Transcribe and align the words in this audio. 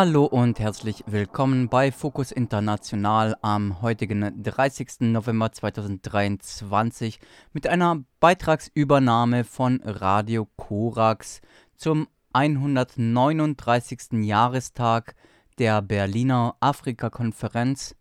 Hallo 0.00 0.26
und 0.26 0.60
herzlich 0.60 1.02
willkommen 1.08 1.68
bei 1.68 1.90
Fokus 1.90 2.30
International 2.30 3.36
am 3.42 3.82
heutigen 3.82 4.44
30. 4.44 5.00
November 5.00 5.50
2023 5.50 7.18
mit 7.52 7.66
einer 7.66 8.04
Beitragsübernahme 8.20 9.42
von 9.42 9.80
Radio 9.82 10.46
Korax 10.54 11.40
zum 11.74 12.06
139. 12.32 14.22
Jahrestag 14.22 15.16
der 15.58 15.82
Berliner 15.82 16.54
Afrika-Konferenz. 16.60 17.96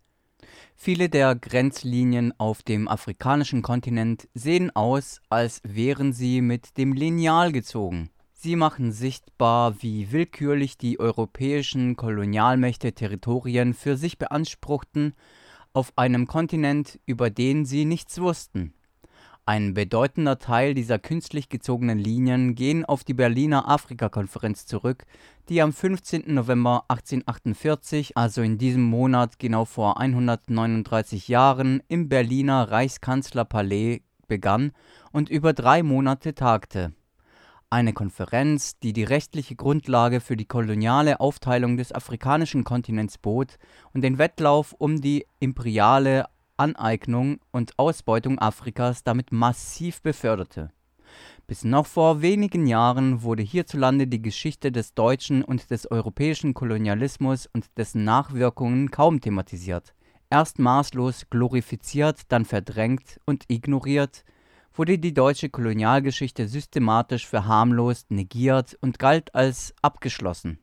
Viele 0.76 1.10
der 1.10 1.34
Grenzlinien 1.34 2.32
auf 2.38 2.62
dem 2.62 2.88
afrikanischen 2.88 3.64
Kontinent 3.64 4.30
sehen 4.36 4.70
aus, 4.76 5.20
als 5.30 5.62
wären 5.64 6.14
sie 6.14 6.42
mit 6.42 6.78
dem 6.78 6.94
Lineal 6.94 7.52
gezogen. 7.52 8.12
Sie 8.40 8.56
machen 8.56 8.92
sichtbar, 8.92 9.82
wie 9.82 10.12
willkürlich 10.12 10.78
die 10.78 11.00
europäischen 11.00 11.96
Kolonialmächte 11.96 12.94
Territorien 12.94 13.74
für 13.74 13.98
sich 13.98 14.20
beanspruchten 14.20 15.16
auf 15.74 15.92
einem 15.96 16.28
Kontinent, 16.28 17.00
über 17.08 17.32
den 17.32 17.66
sie 17.66 17.84
nichts 17.84 18.22
wussten. 18.22 18.76
Ein 19.48 19.74
bedeutender 19.74 20.38
Teil 20.38 20.76
dieser 20.76 21.00
künstlich 21.00 21.50
gezogenen 21.50 21.98
Linien 21.98 22.54
gehen 22.54 22.86
auf 22.86 23.04
die 23.04 23.16
Berliner 23.16 23.68
Afrikakonferenz 23.68 24.68
zurück, 24.68 25.08
die 25.50 25.60
am 25.64 25.74
15. 25.74 26.32
November 26.32 26.86
1848, 26.90 28.18
also 28.18 28.44
in 28.44 28.60
diesem 28.60 28.84
Monat 28.84 29.40
genau 29.40 29.66
vor 29.66 30.00
139 30.00 31.28
Jahren, 31.28 31.82
im 31.88 32.08
Berliner 32.08 32.70
Reichskanzlerpalais 32.70 34.02
begann 34.28 34.74
und 35.12 35.28
über 35.28 35.54
drei 35.54 35.82
Monate 35.82 36.36
tagte 36.36 36.94
eine 37.70 37.94
Konferenz, 37.94 38.80
die 38.80 38.94
die 38.94 39.04
rechtliche 39.04 39.56
Grundlage 39.56 40.22
für 40.22 40.38
die 40.38 40.46
koloniale 40.46 41.20
Aufteilung 41.20 41.78
des 41.78 41.92
afrikanischen 41.92 42.64
Kontinents 42.64 43.18
bot 43.18 43.58
und 43.94 44.02
den 44.02 44.18
Wettlauf 44.18 44.74
um 44.78 45.02
die 45.02 45.26
imperiale 45.40 46.26
Aneignung 46.56 47.40
und 47.52 47.78
Ausbeutung 47.78 48.40
Afrikas 48.40 49.04
damit 49.04 49.32
massiv 49.32 50.02
beförderte. 50.02 50.72
Bis 51.46 51.64
noch 51.64 51.86
vor 51.86 52.22
wenigen 52.22 52.68
Jahren 52.68 53.22
wurde 53.22 53.44
hierzulande 53.44 54.08
die 54.08 54.22
Geschichte 54.22 54.72
des 54.72 54.94
deutschen 54.94 55.44
und 55.44 55.70
des 55.70 55.90
europäischen 55.90 56.54
Kolonialismus 56.54 57.48
und 57.48 57.66
dessen 57.78 58.04
Nachwirkungen 58.04 58.92
kaum 58.92 59.22
thematisiert. 59.22 59.94
Erst 60.30 60.60
maßlos 60.60 61.30
glorifiziert, 61.30 62.22
dann 62.30 62.46
verdrängt 62.46 63.20
und 63.26 63.44
ignoriert– 63.50 64.24
wurde 64.78 65.00
die 65.00 65.14
deutsche 65.14 65.50
Kolonialgeschichte 65.50 66.48
systematisch 66.48 67.28
verharmlost, 67.28 68.12
negiert 68.12 68.78
und 68.82 69.00
galt 69.00 69.34
als 69.34 69.74
abgeschlossen. 69.82 70.60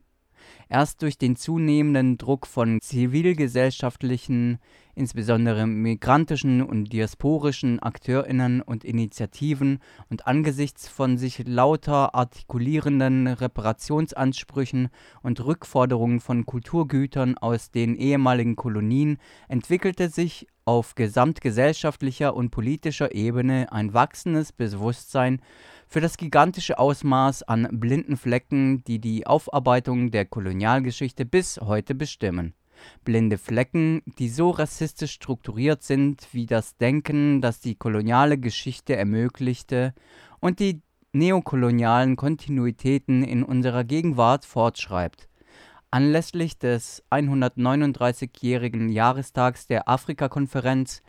Erst 0.69 1.03
durch 1.03 1.19
den 1.19 1.37
zunehmenden 1.37 2.19
Druck 2.19 2.47
von 2.47 2.81
zivilgesellschaftlichen 2.81 4.59
insbesondere 4.95 5.67
migrantischen 5.67 6.63
und 6.63 6.93
diasporischen 6.93 7.81
Akteurinnen 7.81 8.63
und 8.63 8.85
Initiativen 8.85 9.79
und 10.09 10.27
angesichts 10.27 10.89
von 10.89 11.19
sich 11.19 11.47
lauter 11.47 12.15
artikulierenden 12.15 13.27
Reparationsansprüchen 13.27 14.89
und 15.23 15.45
Rückforderungen 15.45 16.21
von 16.21 16.47
Kulturgütern 16.47 17.37
aus 17.39 17.71
den 17.71 17.97
ehemaligen 17.97 18.57
Kolonien 18.57 19.19
entwickelte 19.49 20.09
sich 20.09 20.47
auf 20.65 20.95
gesamtgesellschaftlicher 20.95 22.35
und 22.35 22.51
politischer 22.51 23.15
Ebene 23.15 23.71
ein 23.71 23.93
wachsendes 23.93 24.53
Bewusstsein 24.53 25.41
für 25.87 26.01
das 26.01 26.17
gigantische 26.17 26.79
Ausmaß 26.79 27.43
an 27.43 27.69
blinden 27.71 28.17
Flecken, 28.17 28.83
die 28.85 28.99
die 28.99 29.27
Aufarbeitung 29.27 30.11
der 30.11 30.25
Kolonialgeschichte 30.55 31.25
bis 31.25 31.59
heute 31.61 31.97
bestimmen 31.97 32.55
blinde 33.03 33.39
Flecken, 33.39 34.03
die 34.19 34.29
so 34.29 34.51
rassistisch 34.51 35.11
strukturiert 35.11 35.83
sind 35.83 36.29
wie 36.31 36.47
das 36.47 36.77
Denken, 36.77 37.41
das 37.41 37.59
die 37.59 37.75
koloniale 37.75 38.39
Geschichte 38.39 38.95
ermöglichte 38.95 39.95
und 40.39 40.61
die 40.61 40.81
neokolonialen 41.13 42.15
Kontinuitäten 42.15 43.25
in 43.25 43.43
unserer 43.43 43.83
Gegenwart 43.83 44.45
fortschreibt. 44.45 45.29
Anlässlich 45.91 46.57
des 46.57 47.03
139-jährigen 47.11 48.91
Jahrestags 48.91 49.67
der 49.67 49.89
Afrika-Konferenz 49.89 51.03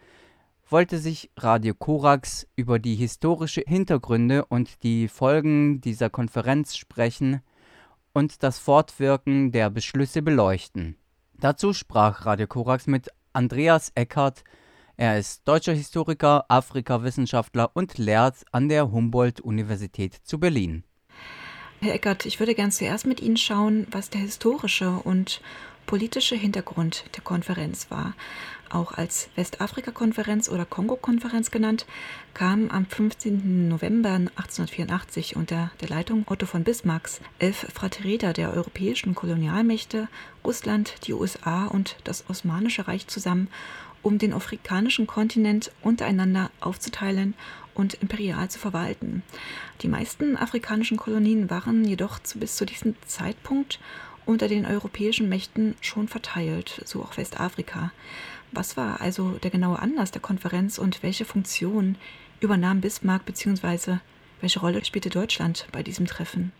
wollte 0.67 0.97
sich 0.97 1.29
Radio 1.37 1.75
Korax 1.75 2.47
über 2.55 2.79
die 2.79 2.95
historischen 2.95 3.63
Hintergründe 3.67 4.43
und 4.45 4.81
die 4.81 5.07
Folgen 5.07 5.81
dieser 5.81 6.09
Konferenz 6.09 6.75
sprechen 6.75 7.41
und 8.15 8.43
das 8.43 8.57
Fortwirken 8.59 9.51
der 9.51 9.69
Beschlüsse 9.69 10.21
beleuchten. 10.21 10.95
Dazu 11.33 11.73
sprach 11.73 12.25
Radio 12.25 12.47
Korax 12.47 12.87
mit 12.87 13.09
Andreas 13.33 13.91
Eckert. 13.93 14.45
Er 14.95 15.19
ist 15.19 15.45
deutscher 15.45 15.73
Historiker, 15.73 16.45
Afrikawissenschaftler 16.47 17.71
und 17.73 17.97
lehrt 17.97 18.37
an 18.53 18.69
der 18.69 18.89
Humboldt-Universität 18.89 20.13
zu 20.23 20.39
Berlin. 20.39 20.85
Herr 21.81 21.93
Eckert, 21.93 22.25
ich 22.25 22.39
würde 22.39 22.55
gern 22.55 22.71
zuerst 22.71 23.05
mit 23.05 23.21
Ihnen 23.21 23.35
schauen, 23.35 23.85
was 23.91 24.09
der 24.09 24.21
historische 24.21 24.91
und 24.91 25.41
politische 25.85 26.35
Hintergrund 26.35 27.05
der 27.15 27.23
Konferenz 27.23 27.87
war 27.89 28.13
auch 28.69 28.93
als 28.93 29.29
Westafrika-Konferenz 29.35 30.49
oder 30.49 30.65
Kongo-Konferenz 30.65 31.51
genannt, 31.51 31.85
kam 32.33 32.69
am 32.69 32.85
15. 32.85 33.67
November 33.67 34.13
1884 34.13 35.35
unter 35.35 35.71
der 35.81 35.89
Leitung 35.89 36.25
Otto 36.27 36.45
von 36.45 36.63
Bismarcks 36.63 37.21
elf 37.39 37.67
Vertreter 37.73 38.33
der 38.33 38.51
europäischen 38.53 39.15
Kolonialmächte, 39.15 40.07
Russland, 40.43 41.07
die 41.07 41.13
USA 41.13 41.65
und 41.65 41.95
das 42.03 42.29
Osmanische 42.29 42.87
Reich 42.87 43.07
zusammen, 43.07 43.47
um 44.01 44.17
den 44.17 44.33
afrikanischen 44.33 45.07
Kontinent 45.07 45.71
untereinander 45.81 46.51
aufzuteilen 46.59 47.33
und 47.73 47.95
imperial 47.95 48.49
zu 48.49 48.59
verwalten. 48.59 49.23
Die 49.81 49.87
meisten 49.87 50.37
afrikanischen 50.37 50.97
Kolonien 50.97 51.49
waren 51.49 51.85
jedoch 51.85 52.19
bis 52.35 52.55
zu 52.55 52.65
diesem 52.65 52.95
Zeitpunkt 53.05 53.79
unter 54.25 54.47
den 54.47 54.65
europäischen 54.65 55.29
Mächten 55.29 55.75
schon 55.81 56.07
verteilt, 56.07 56.81
so 56.85 57.01
auch 57.01 57.17
Westafrika. 57.17 57.91
Was 58.51 58.77
war 58.77 59.01
also 59.01 59.37
der 59.43 59.51
genaue 59.51 59.79
Anlass 59.79 60.11
der 60.11 60.21
Konferenz 60.21 60.77
und 60.77 61.03
welche 61.03 61.25
Funktion 61.25 61.97
übernahm 62.39 62.81
Bismarck 62.81 63.25
bzw. 63.25 63.97
welche 64.41 64.59
Rolle 64.59 64.83
spielte 64.85 65.09
Deutschland 65.09 65.67
bei 65.71 65.83
diesem 65.83 66.05
Treffen? 66.05 66.51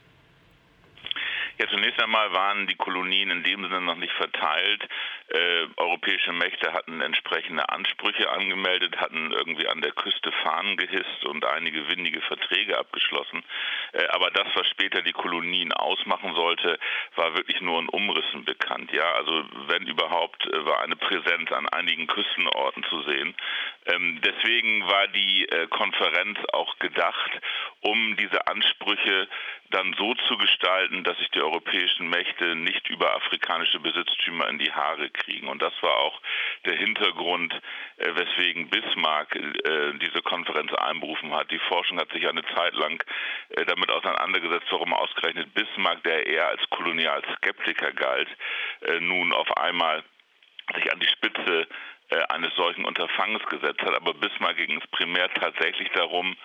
Ja, 1.57 1.67
zunächst 1.69 2.01
einmal 2.01 2.33
waren 2.33 2.67
die 2.67 2.75
Kolonien 2.75 3.29
in 3.29 3.43
dem 3.43 3.63
Sinne 3.63 3.81
noch 3.81 3.95
nicht 3.95 4.13
verteilt. 4.13 4.89
Äh, 5.28 5.68
europäische 5.78 6.34
Mächte 6.34 6.72
hatten 6.72 7.02
entsprechende 7.02 7.68
Ansprüche 7.69 8.30
angemeldet, 8.30 8.96
hatten 8.97 9.31
irgendwie 9.31 9.68
an 9.68 9.81
der 9.81 9.91
Küste 9.91 10.31
Fahnen 10.44 10.78
gehisst 10.78 11.25
und 11.25 11.44
einige 11.46 11.88
windige 11.90 12.22
Verträge 12.22 12.78
abgeschlossen. 12.78 13.44
Äh, 13.94 14.06
aber 14.09 14.30
das, 14.30 14.47
was 14.53 14.68
später 14.68 15.02
die 15.02 15.13
Kolonien 15.13 15.74
ausmachen 15.74 16.36
sollte, 16.36 16.78
war 17.16 17.36
wirklich 17.36 17.59
nur 17.62 17.80
in 17.80 17.90
Umrissen 17.90 18.46
bekannt. 18.46 18.91
Ja, 18.91 19.13
also 19.13 19.44
wenn 19.68 19.88
überhaupt, 19.88 20.46
äh, 20.46 20.63
war 20.63 20.81
eine 20.81 20.96
Präsenz 20.96 21.52
an 21.52 21.68
einigen 21.69 22.06
Küstenorten 22.06 22.84
zu 22.84 23.02
sehen. 23.03 23.34
Ähm, 23.88 24.22
deswegen 24.24 24.88
war 24.88 25.07
die 25.07 25.50
äh, 25.50 25.66
Konferenz 25.68 26.38
auch 26.53 26.78
gedacht, 26.78 27.31
um 27.81 28.16
diese 28.18 28.46
Ansprüche 28.46 29.28
dann 29.72 29.96
so 29.97 30.13
zu 30.28 30.38
gestalten, 30.38 31.03
dass 31.03 31.18
sich 31.18 31.30
die 31.31 31.42
europäischen 31.42 32.09
Mächte 32.09 32.56
nicht 32.56 32.88
über 32.90 33.16
afrikanische 33.16 33.80
Besitztümer 33.80 34.47
in 34.50 34.59
die 34.59 34.72
Haare 34.72 35.09
kriegen. 35.17 35.47
Und 35.47 35.61
das 35.61 35.73
war 35.81 35.97
auch 35.97 36.21
der 36.65 36.75
Hintergrund, 36.75 37.53
äh, 37.97 38.15
weswegen 38.15 38.69
Bismarck 38.69 39.35
äh, 39.35 39.93
diese 39.99 40.21
Konferenz 40.21 40.73
einberufen 40.73 41.33
hat. 41.33 41.51
Die 41.51 41.59
Forschung 41.59 42.00
hat 42.00 42.12
sich 42.12 42.27
eine 42.27 42.44
Zeit 42.56 42.73
lang 42.75 43.03
äh, 43.50 43.65
damit 43.65 43.91
auseinandergesetzt, 43.91 44.67
warum 44.71 44.94
ausgerechnet 44.94 45.53
Bismarck, 45.53 46.03
der 46.03 46.25
eher 46.27 46.47
als 46.47 46.62
Kolonialskeptiker 46.69 47.91
galt, 47.94 48.29
nun 49.00 49.33
auf 49.33 49.56
einmal 49.57 50.03
sich 50.75 50.91
an 50.91 51.00
die 51.00 51.07
Spitze 51.07 51.68
eines 52.29 52.53
solchen 52.56 52.85
Unterfangens 52.85 53.45
gesetzt 53.47 53.81
hat. 53.81 53.95
Aber 53.95 54.13
Bismarck 54.13 54.57
ging 54.57 54.79
es 54.79 54.88
primär 54.91 55.29
tatsächlich 55.33 55.89
darum, 55.91 56.35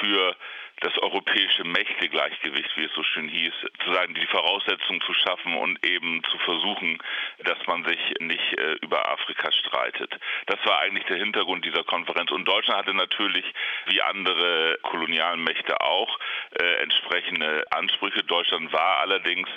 für 0.00 0.36
das 0.80 0.96
europäische 0.98 1.64
Mächtegleichgewicht, 1.64 2.76
wie 2.76 2.84
es 2.84 2.94
so 2.94 3.02
schön 3.02 3.28
hieß, 3.28 3.52
zu 3.84 3.92
sagen, 3.92 4.14
die 4.14 4.26
Voraussetzungen 4.26 5.00
zu 5.02 5.12
schaffen 5.12 5.54
und 5.56 5.84
eben 5.86 6.22
zu 6.30 6.38
versuchen, 6.38 6.98
dass 7.44 7.58
man 7.66 7.84
sich 7.84 7.98
nicht 8.20 8.58
äh, 8.58 8.76
über 8.82 9.08
Afrika 9.10 9.52
streitet. 9.52 10.18
Das 10.46 10.58
war 10.64 10.80
eigentlich 10.80 11.04
der 11.04 11.18
Hintergrund 11.18 11.64
dieser 11.64 11.84
Konferenz. 11.84 12.30
Und 12.30 12.46
Deutschland 12.46 12.78
hatte 12.78 12.94
natürlich, 12.94 13.44
wie 13.86 14.00
andere 14.00 14.78
Kolonialmächte 14.82 15.80
auch, 15.80 16.18
äh, 16.58 16.82
entsprechende 16.82 17.64
Ansprüche. 17.70 18.22
Deutschland 18.24 18.72
war 18.72 18.98
allerdings 18.98 19.48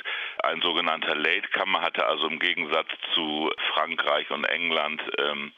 ein 0.44 0.62
sogenannter 0.62 1.16
Latecomer, 1.16 1.82
hatte 1.82 2.06
also 2.06 2.28
im 2.28 2.40
Gegensatz 2.40 2.90
zu 3.14 3.50
Frankreich 3.74 4.30
und 4.30 4.44
England 4.44 5.02
ähm, 5.20 5.54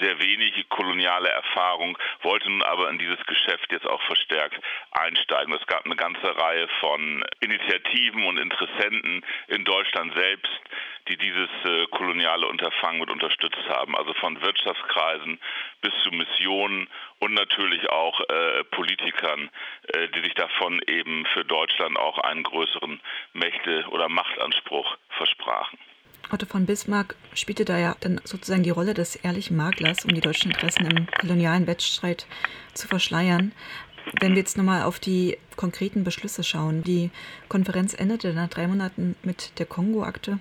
sehr 0.00 0.18
wenig 0.18 0.68
koloniale 0.68 1.28
Erfahrung, 1.28 1.98
wollte 2.22 2.50
nun 2.50 2.62
aber 2.62 2.88
in 2.90 2.98
dieses 2.98 3.24
Geschäft 3.26 3.70
jetzt 3.70 3.86
auch 3.86 4.02
verstärkt 4.02 4.58
einsteigen. 4.92 5.54
Es 5.54 5.66
gab 5.66 5.84
eine 5.84 5.96
ganze 5.96 6.36
Reihe 6.36 6.68
von 6.80 7.24
Initiativen 7.40 8.26
und 8.26 8.38
Interessenten 8.38 9.24
in 9.48 9.64
Deutschland 9.64 10.14
selbst, 10.14 10.50
die 11.08 11.16
dieses 11.16 11.50
äh, 11.64 11.86
koloniale 11.90 12.46
Unterfangen 12.46 13.00
mit 13.00 13.10
unterstützt 13.10 13.68
haben. 13.68 13.96
Also 13.96 14.14
von 14.14 14.40
Wirtschaftskreisen 14.40 15.38
bis 15.82 15.92
zu 16.02 16.10
Missionen 16.10 16.88
und 17.18 17.34
natürlich 17.34 17.88
auch 17.90 18.20
äh, 18.20 18.64
Politikern, 18.64 19.50
äh, 19.88 20.08
die 20.08 20.20
sich 20.22 20.34
davon 20.34 20.80
eben 20.86 21.26
für 21.26 21.44
Deutschland 21.44 21.98
auch 21.98 22.18
einen 22.18 22.42
größeren 22.42 23.00
Mächte- 23.34 23.84
oder 23.88 24.08
Machtanspruch 24.08 24.96
versprachen. 25.10 25.78
Otto 26.30 26.46
von 26.46 26.66
Bismarck 26.66 27.16
spielte 27.34 27.64
da 27.64 27.78
ja 27.78 27.96
dann 28.00 28.20
sozusagen 28.24 28.62
die 28.62 28.70
Rolle 28.70 28.94
des 28.94 29.16
ehrlichen 29.16 29.56
Maklers, 29.56 30.04
um 30.04 30.14
die 30.14 30.20
deutschen 30.20 30.50
Interessen 30.50 30.86
im 30.86 31.06
kolonialen 31.06 31.66
Wettstreit 31.66 32.26
zu 32.72 32.88
verschleiern. 32.88 33.52
Wenn 34.20 34.32
wir 34.32 34.38
jetzt 34.38 34.56
nochmal 34.56 34.82
auf 34.82 34.98
die 34.98 35.38
konkreten 35.56 36.04
Beschlüsse 36.04 36.44
schauen, 36.44 36.82
die 36.82 37.10
Konferenz 37.48 37.94
endete 37.94 38.34
nach 38.34 38.48
drei 38.48 38.66
Monaten 38.66 39.16
mit 39.22 39.58
der 39.58 39.66
Kongo-Akte. 39.66 40.38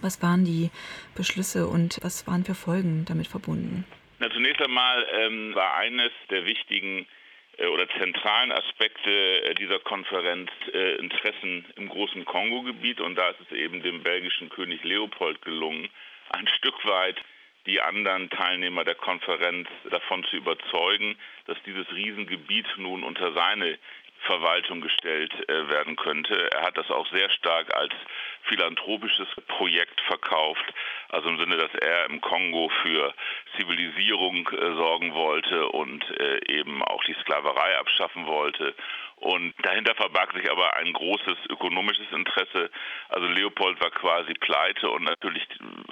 Was 0.00 0.22
waren 0.22 0.44
die 0.44 0.70
Beschlüsse 1.14 1.66
und 1.66 1.98
was 2.02 2.26
waren 2.26 2.44
für 2.44 2.54
Folgen 2.54 3.04
damit 3.06 3.26
verbunden? 3.26 3.84
Na, 4.18 4.30
zunächst 4.30 4.62
einmal 4.62 5.06
ähm, 5.12 5.54
war 5.54 5.76
eines 5.76 6.12
der 6.30 6.44
wichtigen 6.44 7.06
oder 7.58 7.88
zentralen 7.98 8.52
Aspekte 8.52 9.10
äh, 9.10 9.54
dieser 9.54 9.78
Konferenz 9.78 10.50
äh, 10.72 10.96
Interessen 10.96 11.64
im 11.76 11.88
großen 11.88 12.24
Kongo-Gebiet. 12.24 13.00
Und 13.00 13.16
da 13.16 13.30
ist 13.30 13.40
es 13.40 13.56
eben 13.56 13.82
dem 13.82 14.02
belgischen 14.02 14.48
König 14.48 14.84
Leopold 14.84 15.40
gelungen, 15.42 15.88
ein 16.30 16.48
Stück 16.48 16.84
weit 16.84 17.16
die 17.66 17.80
anderen 17.80 18.30
Teilnehmer 18.30 18.84
der 18.84 18.94
Konferenz 18.94 19.68
davon 19.90 20.24
zu 20.24 20.36
überzeugen, 20.36 21.16
dass 21.46 21.56
dieses 21.64 21.90
Riesengebiet 21.92 22.66
nun 22.76 23.02
unter 23.02 23.32
seine 23.32 23.78
Verwaltung 24.26 24.80
gestellt 24.80 25.32
äh, 25.48 25.68
werden 25.68 25.96
könnte. 25.96 26.50
Er 26.52 26.62
hat 26.62 26.76
das 26.76 26.90
auch 26.90 27.06
sehr 27.10 27.30
stark 27.30 27.74
als 27.74 27.92
philanthropisches 28.42 29.28
Projekt 29.48 30.00
verkauft, 30.02 30.64
also 31.08 31.28
im 31.28 31.38
Sinne, 31.38 31.56
dass 31.56 31.74
er 31.74 32.06
im 32.06 32.20
Kongo 32.20 32.70
für 32.82 33.14
Zivilisierung 33.56 34.48
äh, 34.48 34.74
sorgen 34.76 35.14
wollte 35.14 35.68
und 35.68 36.04
äh, 36.20 36.40
eben 36.52 36.82
auch 36.82 37.02
die 37.04 37.16
Sklaverei 37.22 37.78
abschaffen 37.78 38.26
wollte. 38.26 38.74
Und 39.16 39.54
dahinter 39.62 39.94
verbarg 39.94 40.32
sich 40.34 40.50
aber 40.50 40.76
ein 40.76 40.92
großes 40.92 41.38
ökonomisches 41.48 42.10
Interesse. 42.12 42.70
Also 43.08 43.26
Leopold 43.26 43.80
war 43.80 43.90
quasi 43.90 44.34
pleite 44.34 44.90
und 44.90 45.04
natürlich 45.04 45.46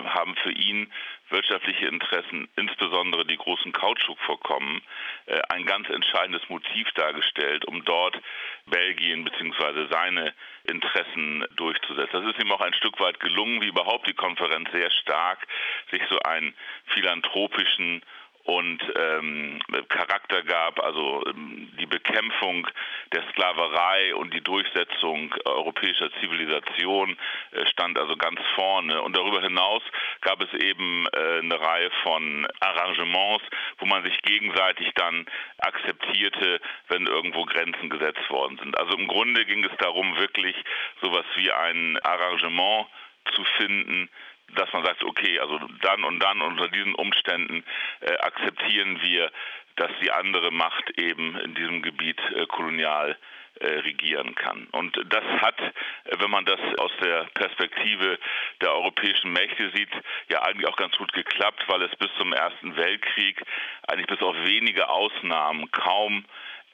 haben 0.05 0.37
für 0.37 0.53
ihn 0.53 0.93
wirtschaftliche 1.35 1.87
Interessen, 1.87 2.49
insbesondere 2.57 3.27
die 3.27 3.37
großen 3.37 3.73
Kautschukvorkommen, 3.73 4.81
äh, 5.27 5.41
ein 5.49 5.67
ganz 5.67 5.89
entscheidendes 5.91 6.49
Motiv 6.49 6.91
dargestellt, 6.93 7.65
um 7.65 7.85
dort 7.85 8.21
Belgien 8.67 9.25
bzw. 9.25 9.89
seine 9.91 10.33
Interessen 10.63 11.45
durchzusetzen. 11.57 12.23
Das 12.23 12.35
ist 12.35 12.43
ihm 12.43 12.53
auch 12.53 12.61
ein 12.61 12.73
Stück 12.75 13.01
weit 13.01 13.19
gelungen, 13.19 13.61
wie 13.61 13.69
überhaupt 13.69 14.09
die 14.09 14.15
Konferenz 14.15 14.71
sehr 14.73 14.91
stark 14.91 15.47
sich 15.91 16.03
so 16.09 16.19
einen 16.21 16.55
philanthropischen 16.87 18.03
und 18.44 18.82
ähm, 18.94 19.58
Charakter 19.88 20.43
gab, 20.43 20.79
also 20.81 21.25
ähm, 21.26 21.70
die 21.81 21.87
Bekämpfung 21.87 22.67
der 23.12 23.23
Sklaverei 23.31 24.14
und 24.14 24.35
die 24.35 24.43
Durchsetzung 24.43 25.35
europäischer 25.46 26.11
Zivilisation 26.20 27.17
äh, 27.52 27.67
stand 27.67 27.99
also 27.99 28.17
ganz 28.17 28.41
vorne. 28.55 29.00
Und 29.00 29.17
darüber 29.17 29.41
hinaus 29.41 29.82
gab 30.20 30.43
es 30.43 30.52
eben 30.62 31.06
äh, 31.06 31.38
eine 31.38 31.58
Reihe 31.58 31.91
von 32.02 32.46
Arrangements, 32.61 33.44
wo 33.79 33.87
man 33.87 34.05
sich 34.05 34.20
gegenseitig 34.23 34.93
dann 34.94 35.25
akzeptierte, 35.58 36.61
wenn 36.88 37.06
irgendwo 37.06 37.44
Grenzen 37.46 37.88
gesetzt 37.88 38.29
worden 38.29 38.58
sind. 38.58 38.79
Also 38.79 38.94
im 38.96 39.08
Grunde 39.08 39.46
ging 39.46 39.64
es 39.64 39.76
darum, 39.79 40.19
wirklich 40.19 40.56
sowas 41.00 41.25
wie 41.37 41.50
ein 41.50 41.99
Arrangement 42.02 42.88
zu 43.32 43.43
finden, 43.56 44.11
dass 44.55 44.73
man 44.73 44.85
sagt, 44.85 45.02
okay, 45.02 45.38
also 45.41 45.58
dann 45.82 46.05
und 46.05 46.20
dann 46.20 46.41
unter 46.43 46.69
diesen 46.69 46.94
Umständen 46.94 47.64
äh, 48.00 48.17
akzeptieren 48.19 49.00
wir, 49.02 49.31
dass 49.76 49.91
die 50.00 50.12
andere 50.12 50.50
Macht 50.52 50.99
eben 50.99 51.37
in 51.38 51.55
diesem 51.55 51.82
Gebiet 51.82 52.20
äh, 52.35 52.46
kolonial 52.46 53.17
äh, 53.61 53.67
regieren 53.67 54.35
kann. 54.35 54.67
Und 54.73 54.99
das 55.12 55.25
hat, 55.41 55.61
äh, 55.61 56.17
wenn 56.19 56.31
man 56.31 56.44
das 56.44 56.61
aus 56.79 56.91
der 57.00 57.25
Perspektive 57.35 58.19
der 58.61 58.73
europäischen 58.73 59.32
Mächte 59.32 59.70
sieht, 59.75 59.91
ja 60.29 60.43
eigentlich 60.43 60.69
auch 60.69 60.76
ganz 60.76 60.96
gut 60.96 61.12
geklappt, 61.12 61.62
weil 61.69 61.82
es 61.82 61.94
bis 61.96 62.11
zum 62.19 62.32
Ersten 62.32 62.76
Weltkrieg 62.76 63.43
eigentlich 63.87 64.06
bis 64.08 64.23
auf 64.23 64.37
wenige 64.44 64.88
Ausnahmen 64.88 65.70
kaum 65.70 66.25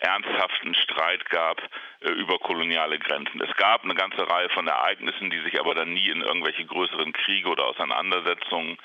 ernsthaften 0.01 0.75
Streit 0.75 1.29
gab 1.31 1.61
äh, 2.01 2.11
über 2.11 2.39
koloniale 2.39 2.99
Grenzen. 2.99 3.41
Es 3.41 3.55
gab 3.57 3.85
eine 3.85 3.95
ganze 3.95 4.29
Reihe 4.29 4.49
von 4.51 4.67
Ereignissen, 4.67 5.31
die 5.31 5.41
sich 5.41 5.61
aber 5.61 5.75
dann 5.75 5.93
nie 5.93 6.09
in 6.09 6.23
irgendwelche 6.23 6.65
größeren 6.65 7.13
Kriege 7.13 7.49
oder 7.49 7.67
Auseinandersetzungen 7.67 8.79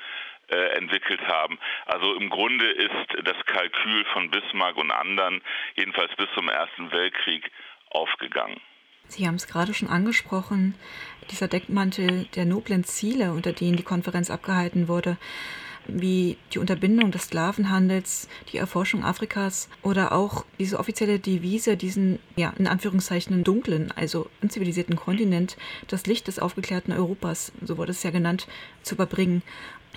äh, 0.49 0.77
entwickelt 0.77 1.21
haben. 1.27 1.57
Also 1.85 2.13
im 2.15 2.29
Grunde 2.29 2.69
ist 2.69 3.07
das 3.23 3.37
Kalkül 3.45 4.05
von 4.13 4.29
Bismarck 4.29 4.77
und 4.77 4.91
anderen, 4.91 5.41
jedenfalls 5.75 6.15
bis 6.15 6.27
zum 6.35 6.49
Ersten 6.49 6.91
Weltkrieg, 6.91 7.51
aufgegangen. 7.89 8.59
Sie 9.07 9.27
haben 9.27 9.35
es 9.35 9.47
gerade 9.47 9.73
schon 9.73 9.87
angesprochen, 9.87 10.75
dieser 11.31 11.47
Deckmantel 11.47 12.25
der 12.35 12.45
noblen 12.45 12.83
Ziele, 12.83 13.31
unter 13.31 13.53
denen 13.53 13.77
die 13.77 13.83
Konferenz 13.83 14.29
abgehalten 14.29 14.87
wurde, 14.87 15.17
wie 15.87 16.37
die 16.53 16.59
Unterbindung 16.59 17.11
des 17.11 17.23
Sklavenhandels, 17.23 18.27
die 18.51 18.57
Erforschung 18.57 19.03
Afrikas 19.03 19.69
oder 19.81 20.11
auch 20.11 20.45
diese 20.59 20.79
offizielle 20.79 21.19
Devise, 21.19 21.77
diesen, 21.77 22.19
ja, 22.35 22.53
in 22.57 22.67
Anführungszeichen 22.67 23.43
dunklen, 23.43 23.91
also 23.95 24.29
unzivilisierten 24.41 24.95
Kontinent, 24.95 25.57
das 25.87 26.05
Licht 26.05 26.27
des 26.27 26.39
aufgeklärten 26.39 26.91
Europas, 26.91 27.51
so 27.61 27.77
wurde 27.77 27.91
es 27.91 28.03
ja 28.03 28.11
genannt, 28.11 28.47
zu 28.83 28.95
überbringen. 28.95 29.41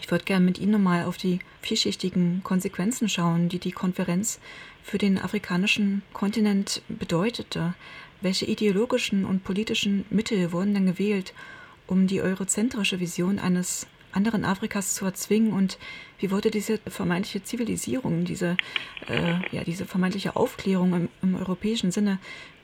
Ich 0.01 0.11
würde 0.11 0.25
gerne 0.25 0.45
mit 0.45 0.59
Ihnen 0.59 0.73
nochmal 0.73 1.05
auf 1.05 1.17
die 1.17 1.41
vielschichtigen 1.61 2.43
Konsequenzen 2.45 3.09
schauen, 3.09 3.49
die 3.49 3.59
die 3.59 3.73
Konferenz 3.73 4.39
für 4.83 4.99
den 4.99 5.19
afrikanischen 5.19 6.03
Kontinent 6.13 6.83
bedeutete. 6.89 7.75
Welche 8.21 8.47
ideologischen 8.47 9.25
und 9.25 9.45
politischen 9.45 10.05
Mittel 10.11 10.53
wurden 10.53 10.75
denn 10.75 10.87
gewählt, 10.87 11.35
um 11.87 12.07
die 12.07 12.21
eurozentrische 12.21 13.01
Vision 13.01 13.39
eines 13.39 13.87
anderen 14.19 14.45
Afrikas 14.45 14.95
zu 14.95 15.05
erzwingen 15.05 15.53
und 15.53 15.79
wie 16.19 16.33
wurde 16.33 16.51
diese 16.51 16.79
vermeintliche 16.91 17.45
Zivilisierung, 17.45 18.25
diese, 18.25 18.57
äh, 19.09 19.39
ja, 19.53 19.63
diese 19.65 19.87
vermeintliche 19.87 20.35
Aufklärung 20.35 20.93
im, 20.93 21.09
im, 21.23 21.37
europäischen 21.37 21.93
Sinne 21.93 22.19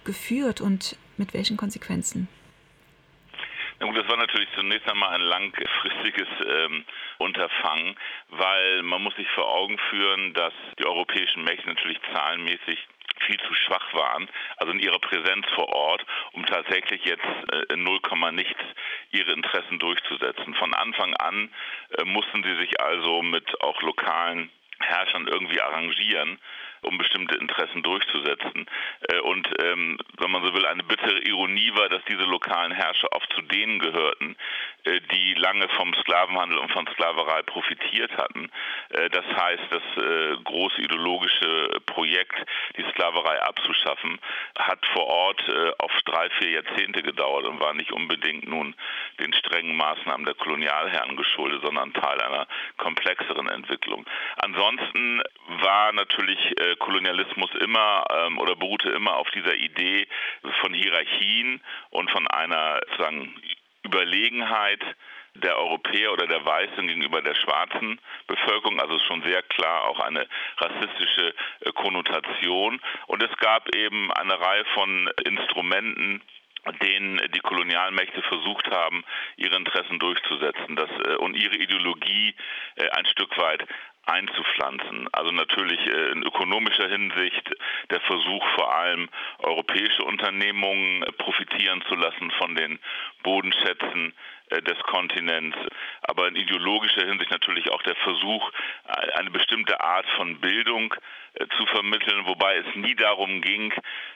geführt 0.04 0.60
und 0.60 0.96
mit 1.16 1.32
welchen 1.32 1.56
Konsequenzen? 1.56 2.26
Na 3.78 3.86
gut, 3.86 3.96
das 3.96 4.08
war 4.08 4.16
natürlich 4.16 4.48
zunächst 4.56 4.88
einmal 4.88 5.14
ein 5.14 5.20
langfristiges 5.20 6.28
ähm, 6.44 6.84
Unterfangen, 7.18 7.96
weil 8.30 8.82
man 8.82 9.02
muss 9.02 9.14
sich 9.14 9.28
vor 9.30 9.46
Augen 9.46 9.78
führen, 9.90 10.34
dass 10.34 10.52
die 10.78 10.86
europäischen 10.86 11.44
Mächte 11.44 11.68
natürlich 11.68 12.00
zahlenmäßig 12.12 12.78
viel 13.26 13.38
zu 13.40 13.54
schwach 13.54 13.92
waren, 13.94 14.28
also 14.56 14.72
in 14.72 14.80
ihrer 14.80 14.98
Präsenz 14.98 15.46
vor 15.54 15.68
Ort, 15.68 16.04
um 16.32 16.44
tatsächlich 16.46 17.04
jetzt 17.04 17.24
äh, 17.70 17.76
0, 17.76 18.00
nichts 18.32 18.60
ihre 19.10 19.32
Interessen 19.32 19.78
durchzusetzen. 19.78 20.54
Von 20.54 20.74
Anfang 20.74 21.14
an 21.14 21.50
äh, 21.98 22.04
mussten 22.04 22.42
sie 22.42 22.56
sich 22.56 22.80
also 22.80 23.22
mit 23.22 23.60
auch 23.60 23.80
lokalen 23.82 24.50
Herrschern 24.80 25.28
irgendwie 25.28 25.60
arrangieren 25.60 26.38
um 26.84 26.98
bestimmte 26.98 27.36
Interessen 27.36 27.82
durchzusetzen. 27.82 28.66
Äh, 29.08 29.20
und 29.20 29.48
ähm, 29.60 29.98
wenn 30.18 30.30
man 30.30 30.44
so 30.44 30.54
will, 30.54 30.66
eine 30.66 30.82
bittere 30.82 31.18
Ironie 31.20 31.72
war, 31.74 31.88
dass 31.88 32.02
diese 32.08 32.24
lokalen 32.24 32.72
Herrscher 32.72 33.08
oft 33.12 33.32
zu 33.34 33.42
denen 33.42 33.78
gehörten, 33.78 34.36
äh, 34.84 35.00
die 35.12 35.34
lange 35.34 35.68
vom 35.70 35.94
Sklavenhandel 35.94 36.58
und 36.58 36.70
von 36.72 36.86
Sklaverei 36.88 37.42
profitiert 37.42 38.16
hatten. 38.16 38.50
Äh, 38.90 39.10
das 39.10 39.24
heißt, 39.24 39.64
das 39.70 39.82
große 40.44 40.80
ideologische 40.80 41.80
Projekt, 41.86 42.34
die 42.76 42.84
Sklaverei 42.90 43.40
abzuschaffen, 43.42 44.18
hat 44.58 44.84
vor 44.92 45.06
Ort 45.06 45.42
auf 45.78 45.92
drei, 46.04 46.28
vier 46.38 46.50
Jahrzehnte 46.50 47.02
gedauert 47.02 47.46
und 47.46 47.60
war 47.60 47.74
nicht 47.74 47.92
unbedingt 47.92 48.48
nun 48.48 48.74
Maßnahmen 49.84 50.24
der 50.24 50.34
Kolonialherren 50.34 51.16
geschuldet, 51.16 51.62
sondern 51.62 51.92
Teil 51.92 52.20
einer 52.20 52.46
komplexeren 52.78 53.48
Entwicklung. 53.48 54.06
Ansonsten 54.36 55.22
war 55.60 55.92
natürlich 55.92 56.38
Kolonialismus 56.78 57.50
immer 57.60 58.04
ähm, 58.10 58.38
oder 58.38 58.56
beruhte 58.56 58.90
immer 58.90 59.16
auf 59.16 59.30
dieser 59.30 59.54
Idee 59.54 60.06
von 60.60 60.72
Hierarchien 60.72 61.60
und 61.90 62.10
von 62.10 62.26
einer 62.28 62.80
sozusagen 62.88 63.34
Überlegenheit 63.84 64.80
der 65.34 65.58
Europäer 65.58 66.12
oder 66.12 66.26
der 66.26 66.44
Weißen 66.44 66.86
gegenüber 66.86 67.20
der 67.20 67.34
schwarzen 67.34 68.00
Bevölkerung, 68.26 68.80
also 68.80 68.98
schon 69.00 69.22
sehr 69.24 69.42
klar 69.42 69.84
auch 69.88 70.00
eine 70.00 70.26
rassistische 70.58 71.34
äh, 71.60 71.72
Konnotation. 71.72 72.80
Und 73.08 73.22
es 73.22 73.36
gab 73.38 73.74
eben 73.74 74.12
eine 74.12 74.40
Reihe 74.40 74.64
von 74.74 75.10
Instrumenten, 75.24 76.22
denen 76.72 77.20
die 77.34 77.40
Kolonialmächte 77.40 78.22
versucht 78.22 78.70
haben, 78.70 79.04
ihre 79.36 79.56
Interessen 79.56 79.98
durchzusetzen 79.98 80.76
das, 80.76 80.90
äh, 80.90 81.16
und 81.16 81.34
ihre 81.34 81.56
Ideologie 81.56 82.34
äh, 82.76 82.88
ein 82.90 83.06
Stück 83.06 83.36
weit 83.38 83.66
einzupflanzen. 84.06 85.08
Also 85.12 85.32
natürlich 85.32 85.80
äh, 85.86 86.12
in 86.12 86.22
ökonomischer 86.22 86.88
Hinsicht 86.88 87.50
der 87.90 88.00
Versuch 88.00 88.46
vor 88.54 88.74
allem 88.74 89.08
europäische 89.38 90.04
Unternehmungen 90.04 91.04
profitieren 91.18 91.82
zu 91.88 91.94
lassen 91.94 92.30
von 92.32 92.54
den 92.54 92.78
Bodenschätzen 93.22 94.14
des 94.50 94.78
Kontinents, 94.84 95.56
aber 96.02 96.28
in 96.28 96.36
ideologischer 96.36 97.06
Hinsicht 97.06 97.30
natürlich 97.30 97.70
auch 97.70 97.82
der 97.82 97.96
Versuch, 97.96 98.50
eine 99.16 99.30
bestimmte 99.30 99.80
Art 99.80 100.06
von 100.16 100.40
Bildung 100.40 100.94
zu 101.56 101.66
vermitteln, 101.66 102.26
wobei 102.26 102.56
es 102.56 102.76
nie 102.76 102.94
darum 102.94 103.40
ging, 103.40 103.72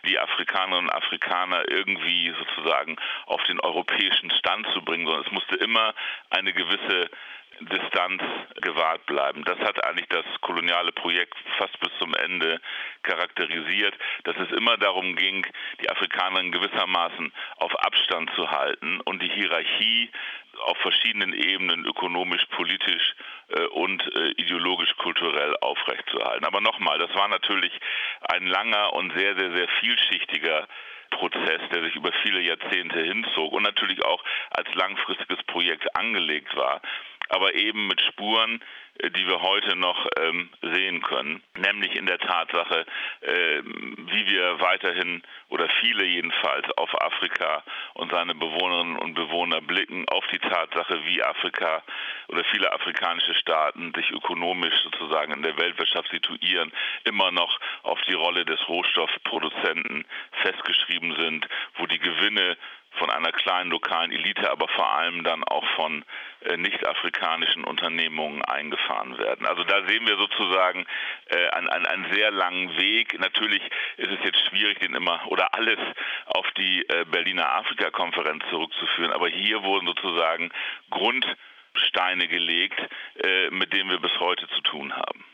die 0.07 0.19
Afrikanerinnen 0.19 0.89
und 0.89 0.95
Afrikaner 0.95 1.69
irgendwie 1.69 2.33
sozusagen 2.39 2.97
auf 3.27 3.43
den 3.45 3.59
europäischen 3.61 4.31
Stand 4.31 4.67
zu 4.73 4.83
bringen, 4.83 5.07
sondern 5.07 5.25
es 5.27 5.33
musste 5.33 5.57
immer 5.57 5.95
eine 6.31 6.53
gewisse 6.53 7.11
Distanz 7.61 8.23
gewahrt 8.63 9.05
bleiben. 9.07 9.45
Das 9.45 9.59
hat 9.59 9.85
eigentlich 9.85 10.09
das 10.09 10.25
koloniale 10.41 10.93
Projekt 10.93 11.35
fast 11.57 11.79
bis 11.81 11.91
zum 11.99 12.15
Ende 12.15 12.61
charakterisiert, 13.03 13.95
dass 14.25 14.37
es 14.37 14.57
immer 14.57 14.77
darum 14.77 15.17
ging, 15.17 15.47
die 15.83 15.91
Afrikaner 15.91 16.41
in 16.41 16.53
gewissermaßen 16.53 17.33
auf 17.57 17.75
Abstand 17.81 18.31
zu 18.35 18.51
halten 18.51 19.01
und 19.01 19.23
die 19.23 19.31
Hierarchie 19.31 20.11
auf 20.61 20.77
verschiedenen 20.79 21.33
Ebenen 21.33 21.85
ökonomisch, 21.85 22.45
politisch 22.47 23.15
äh, 23.49 23.67
und 23.67 24.03
äh, 24.17 24.31
ideologisch, 24.37 24.95
kulturell 24.97 25.57
aufrechtzuerhalten. 25.61 26.45
Aber 26.45 26.61
nochmal, 26.61 26.99
das 26.99 27.15
war 27.15 27.29
natürlich 27.29 27.73
ein 28.33 28.47
langer 28.47 28.93
und 28.95 29.13
sehr, 29.17 29.37
sehr, 29.37 29.53
sehr 29.53 29.69
vielschichtiger 29.81 30.67
Prozess, 31.11 31.61
der 31.73 31.85
sich 31.85 31.97
über 31.97 32.13
viele 32.23 32.41
Jahrzehnte 32.41 33.01
hinzog 33.01 33.53
und 33.53 33.63
natürlich 33.63 34.05
auch 34.05 34.23
als 34.51 34.73
langfristiges 34.75 35.43
Projekt 35.45 35.97
angelegt 35.97 36.55
war 36.55 36.83
aber 37.29 37.55
eben 37.55 37.87
mit 37.87 38.01
Spuren, 38.01 38.61
äh, 38.99 39.11
die 39.11 39.27
wir 39.27 39.43
heute 39.43 39.77
noch 39.77 40.07
ähm, 40.21 40.51
sehen 40.63 41.03
können, 41.03 41.43
nämlich 41.57 41.95
in 41.97 42.07
der 42.07 42.19
Tatsache, 42.19 42.87
äh, 43.21 43.63
wie 43.63 44.27
wir 44.27 44.61
weiterhin 44.61 45.23
oder 45.49 45.69
viele 45.81 46.05
jedenfalls 46.05 46.67
auf 46.77 46.91
Afrika 47.01 47.63
und 47.95 48.13
seine 48.13 48.35
Bewohnerinnen 48.35 48.99
und 48.99 49.15
Bewohner 49.15 49.61
blicken, 49.61 50.09
auf 50.09 50.27
die 50.29 50.39
Tatsache, 50.39 51.05
wie 51.05 51.23
Afrika 51.23 51.83
oder 52.29 52.45
viele 52.45 52.73
afrikanische 52.73 53.35
Staaten 53.35 53.93
sich 53.95 54.11
ökonomisch 54.11 54.75
sozusagen 54.83 55.33
in 55.33 55.43
der 55.43 55.59
Weltwirtschaft 55.59 56.11
situieren, 56.11 56.73
immer 57.05 57.31
noch 57.31 57.59
auf 57.83 58.01
die 58.03 58.15
Rolle 58.15 58.45
des 58.45 58.69
Rohstoffproduzenten 58.69 60.05
festgeschrieben 60.43 61.15
sind, 61.17 61.49
wo 61.77 61.87
die 61.87 61.99
Gewinne 61.99 62.57
von 62.99 63.11
einer 63.11 63.33
kleinen 63.33 63.71
lokalen 63.71 64.13
Elite, 64.13 64.51
aber 64.51 64.69
vor 64.69 64.93
allem 64.93 65.25
dann 65.25 65.45
auch 65.45 65.65
von 65.77 66.05
äh, 66.41 66.57
nicht-afrikanischen 66.57 67.65
Unternehmungen 67.65 68.43
eingefahren 68.43 69.19
werden. 69.19 69.47
Also 69.47 69.65
da 69.65 69.87
sehen 69.87 70.07
wir 70.07 70.17
sozusagen 70.17 70.87
äh, 71.27 71.49
einen, 71.51 71.69
einen, 71.69 71.87
einen 71.87 72.13
sehr 72.13 72.31
langen 72.31 72.77
Weg. 72.77 73.19
Natürlich 73.19 73.63
ist 73.97 74.11
es 74.11 74.19
jetzt 74.25 74.47
schwierig, 74.49 74.79
den 74.81 74.95
immer 74.95 75.21
oder 75.29 75.55
alles 75.55 75.79
auf 76.27 76.47
die 76.57 76.87
äh, 76.89 77.05
Berliner 77.11 77.53
Afrika-Konferenz 77.55 78.45
zurückzuführen, 78.51 79.13
aber 79.13 79.29
hier 79.29 79.63
wurden 79.63 79.87
sozusagen 79.87 80.51
Grundsteine 80.91 82.29
gelegt, 82.29 82.81
mit 83.51 83.73
denen 83.73 83.91
wir 83.91 83.99
bis 84.01 84.19
heute 84.21 84.49
zu 84.49 84.61
tun 84.63 84.95
haben. 84.95 85.25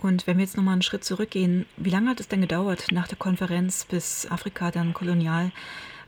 Und 0.00 0.26
wenn 0.26 0.38
wir 0.38 0.44
jetzt 0.44 0.56
nochmal 0.56 0.74
einen 0.74 0.82
Schritt 0.82 1.04
zurückgehen, 1.04 1.66
wie 1.76 1.90
lange 1.90 2.10
hat 2.10 2.20
es 2.20 2.28
denn 2.28 2.40
gedauert 2.40 2.86
nach 2.92 3.08
der 3.08 3.18
Konferenz, 3.18 3.84
bis 3.84 4.30
Afrika 4.30 4.70
dann 4.70 4.94
kolonial 4.94 5.50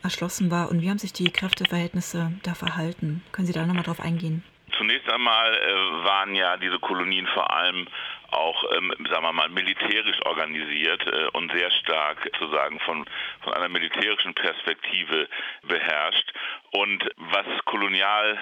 erschlossen 0.03 0.51
war 0.51 0.69
und 0.69 0.81
wie 0.81 0.89
haben 0.89 0.99
sich 0.99 1.13
die 1.13 1.31
Kräfteverhältnisse 1.31 2.31
da 2.43 2.53
verhalten? 2.53 3.23
Können 3.31 3.47
Sie 3.47 3.53
da 3.53 3.65
nochmal 3.65 3.83
drauf 3.83 3.99
eingehen? 3.99 4.43
Zunächst 4.77 5.09
einmal 5.11 5.53
äh, 5.53 6.05
waren 6.05 6.33
ja 6.33 6.57
diese 6.57 6.79
Kolonien 6.79 7.27
vor 7.27 7.53
allem 7.53 7.87
auch, 8.31 8.63
ähm, 8.75 8.93
sagen 9.09 9.23
wir 9.23 9.33
mal, 9.33 9.49
militärisch 9.49 10.17
organisiert 10.25 11.05
äh, 11.05 11.27
und 11.33 11.51
sehr 11.51 11.69
stark 11.71 12.17
sozusagen 12.39 12.79
von, 12.79 13.05
von 13.41 13.53
einer 13.53 13.69
militärischen 13.69 14.33
Perspektive 14.33 15.27
beherrscht. 15.63 16.33
Und 16.71 17.03
was 17.17 17.45
Kolonial 17.65 18.39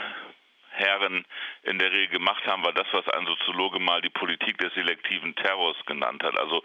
Herren 0.71 1.25
in 1.63 1.77
der 1.79 1.91
Regel 1.91 2.19
gemacht 2.19 2.45
haben, 2.45 2.63
war 2.63 2.73
das, 2.73 2.87
was 2.91 3.07
ein 3.09 3.25
Soziologe 3.25 3.79
mal 3.79 4.01
die 4.01 4.09
Politik 4.09 4.57
des 4.59 4.73
selektiven 4.73 5.35
Terrors 5.35 5.77
genannt 5.85 6.23
hat. 6.23 6.39
Also 6.39 6.63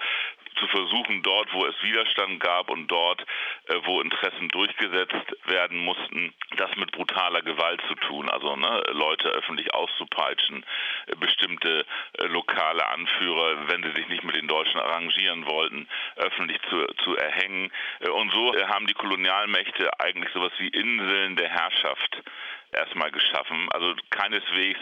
zu 0.55 0.67
versuchen, 0.69 1.23
dort, 1.23 1.53
wo 1.53 1.67
es 1.67 1.75
Widerstand 1.83 2.41
gab 2.41 2.71
und 2.71 2.89
dort, 2.89 3.23
äh, 3.69 3.75
wo 3.85 4.01
Interessen 4.01 4.49
durchgesetzt 4.49 5.37
werden 5.47 5.79
mussten, 5.79 6.35
das 6.57 6.75
mit 6.77 6.93
brutaler 6.93 7.43
Gewalt 7.43 7.81
zu 7.89 7.95
tun. 7.95 8.29
Also 8.29 8.57
ne, 8.57 8.83
Leute 8.93 9.29
öffentlich 9.29 9.73
auszupeitschen, 9.75 10.65
äh, 11.07 11.17
bestimmte 11.17 11.85
äh, 12.19 12.27
lokale 12.27 12.87
Anführer, 12.89 13.69
wenn 13.69 13.83
sie 13.83 13.93
sich 13.93 14.09
nicht 14.09 14.25
mit 14.25 14.37
den 14.37 14.49
Deutschen 14.49 14.81
arrangieren 14.81 15.47
wollten, 15.47 15.89
öffentlich 16.17 16.61
zu, 16.69 16.85
zu 17.05 17.17
erhängen. 17.17 17.71
Und 18.13 18.33
so 18.33 18.55
haben 18.69 18.87
die 18.87 18.95
Kolonialmächte 18.95 19.89
eigentlich 20.01 20.33
sowas 20.33 20.53
wie 20.59 20.69
Inseln 20.69 21.37
der 21.37 21.49
Herrschaft 21.49 22.23
erstmal 22.73 23.11
geschaffen. 23.11 23.69
Also 23.73 23.95
keineswegs 24.11 24.81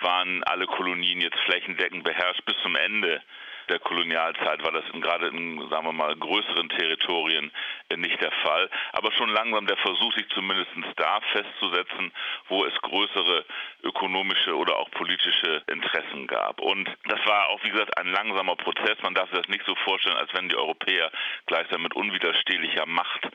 waren 0.00 0.42
alle 0.44 0.66
Kolonien 0.66 1.20
jetzt 1.20 1.38
flächendeckend 1.40 2.04
beherrscht 2.04 2.44
bis 2.44 2.56
zum 2.62 2.76
Ende 2.76 3.22
der 3.68 3.78
Kolonialzeit 3.78 4.62
war 4.64 4.72
das 4.72 4.84
in, 4.92 5.00
gerade 5.00 5.28
in, 5.28 5.68
sagen 5.68 5.86
wir 5.86 5.92
mal, 5.92 6.14
größeren 6.16 6.68
Territorien 6.70 7.50
äh, 7.88 7.96
nicht 7.96 8.20
der 8.20 8.32
Fall. 8.32 8.70
Aber 8.92 9.12
schon 9.12 9.30
langsam 9.30 9.66
der 9.66 9.76
Versuch, 9.78 10.12
sich 10.14 10.28
zumindest 10.30 10.70
da 10.96 11.20
festzusetzen, 11.32 12.12
wo 12.48 12.64
es 12.64 12.74
größere 12.82 13.44
ökonomische 13.82 14.56
oder 14.56 14.76
auch 14.76 14.90
politische 14.90 15.62
Interessen 15.68 16.26
gab. 16.26 16.60
Und 16.60 16.88
das 17.08 17.20
war 17.26 17.48
auch, 17.48 17.62
wie 17.64 17.70
gesagt, 17.70 17.96
ein 17.98 18.08
langsamer 18.08 18.56
Prozess. 18.56 18.96
Man 19.02 19.14
darf 19.14 19.30
sich 19.30 19.38
das 19.38 19.48
nicht 19.48 19.64
so 19.66 19.74
vorstellen, 19.76 20.16
als 20.16 20.32
wenn 20.34 20.48
die 20.48 20.56
Europäer 20.56 21.10
gleichsam 21.46 21.82
mit 21.82 21.94
unwiderstehlicher 21.94 22.86
Macht 22.86 23.28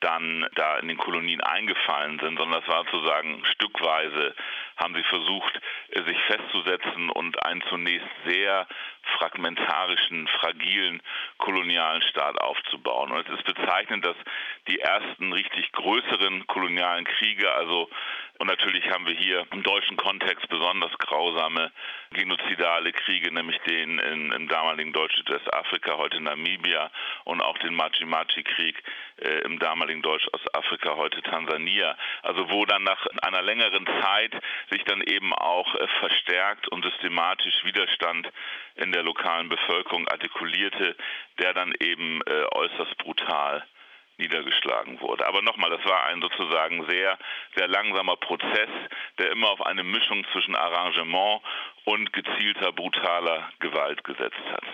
dann 0.00 0.46
da 0.54 0.78
in 0.78 0.88
den 0.88 0.96
Kolonien 0.96 1.42
eingefallen 1.42 2.18
sind, 2.20 2.38
sondern 2.38 2.60
das 2.60 2.68
war 2.68 2.84
sozusagen 2.90 3.44
stückweise, 3.44 4.34
haben 4.80 4.94
sie 4.94 5.02
versucht, 5.04 5.60
äh, 5.90 6.02
sich 6.02 6.18
festzusetzen 6.22 7.10
und 7.10 7.44
einen 7.44 7.62
zunächst 7.68 8.08
sehr 8.24 8.66
fragmentarischen, 9.18 10.26
fragilen 10.28 11.02
kolonialen 11.38 12.02
Staat 12.02 12.40
aufzubauen. 12.40 13.12
Und 13.12 13.28
es 13.28 13.38
ist 13.38 13.44
bezeichnend, 13.44 14.04
dass 14.04 14.16
die 14.70 14.78
ersten 14.78 15.32
richtig 15.32 15.72
größeren 15.72 16.46
kolonialen 16.46 17.04
Kriege, 17.04 17.52
also 17.52 17.88
und 18.40 18.46
natürlich 18.46 18.88
haben 18.88 19.06
wir 19.06 19.14
hier 19.14 19.46
im 19.52 19.62
deutschen 19.62 19.98
Kontext 19.98 20.48
besonders 20.48 20.96
grausame 20.96 21.70
genozidale 22.10 22.90
Kriege, 22.92 23.30
nämlich 23.30 23.58
den 23.68 23.98
in, 23.98 24.32
im 24.32 24.48
damaligen 24.48 24.94
Deutsch-Südwestafrika, 24.94 25.98
heute 25.98 26.22
Namibia 26.22 26.90
und 27.24 27.42
auch 27.42 27.58
den 27.58 27.74
Machi-Machi-Krieg 27.74 28.82
äh, 29.18 29.40
im 29.40 29.58
damaligen 29.58 30.00
Deutsch-Ostafrika, 30.00 30.96
heute 30.96 31.20
Tansania. 31.20 31.98
Also 32.22 32.48
wo 32.48 32.64
dann 32.64 32.82
nach 32.82 33.06
einer 33.20 33.42
längeren 33.42 33.86
Zeit 34.00 34.32
sich 34.70 34.84
dann 34.84 35.02
eben 35.02 35.34
auch 35.34 35.74
äh, 35.74 35.86
verstärkt 35.98 36.66
und 36.68 36.82
systematisch 36.82 37.62
Widerstand 37.64 38.26
in 38.76 38.90
der 38.90 39.02
lokalen 39.02 39.50
Bevölkerung 39.50 40.08
artikulierte, 40.08 40.96
der 41.38 41.52
dann 41.52 41.74
eben 41.78 42.22
äh, 42.22 42.44
äußerst 42.54 42.96
brutal 42.96 43.66
niedergeschlagen 44.20 45.00
wurde. 45.00 45.26
Aber 45.26 45.42
nochmal, 45.42 45.70
das 45.70 45.84
war 45.84 46.04
ein 46.06 46.20
sozusagen 46.20 46.86
sehr, 46.88 47.18
sehr 47.56 47.66
langsamer 47.66 48.16
Prozess, 48.16 48.70
der 49.18 49.32
immer 49.32 49.50
auf 49.50 49.66
eine 49.66 49.82
Mischung 49.82 50.24
zwischen 50.32 50.54
Arrangement 50.54 51.42
und 51.84 52.12
gezielter, 52.12 52.72
brutaler 52.72 53.50
Gewalt 53.58 54.04
gesetzt 54.04 54.44
hat. 54.52 54.64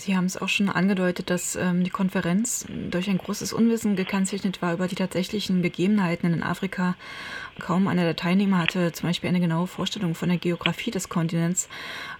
Sie 0.00 0.16
haben 0.16 0.24
es 0.24 0.40
auch 0.40 0.48
schon 0.48 0.70
angedeutet, 0.70 1.28
dass 1.28 1.56
ähm, 1.56 1.84
die 1.84 1.90
Konferenz 1.90 2.64
durch 2.90 3.10
ein 3.10 3.18
großes 3.18 3.52
Unwissen 3.52 3.96
gekennzeichnet 3.96 4.62
war 4.62 4.72
über 4.72 4.88
die 4.88 4.94
tatsächlichen 4.94 5.60
Begebenheiten 5.60 6.32
in 6.32 6.42
Afrika. 6.42 6.94
Kaum 7.58 7.86
einer 7.86 8.04
der 8.04 8.16
Teilnehmer 8.16 8.60
hatte 8.60 8.92
zum 8.92 9.10
Beispiel 9.10 9.28
eine 9.28 9.40
genaue 9.40 9.66
Vorstellung 9.66 10.14
von 10.14 10.30
der 10.30 10.38
Geografie 10.38 10.90
des 10.90 11.10
Kontinents, 11.10 11.68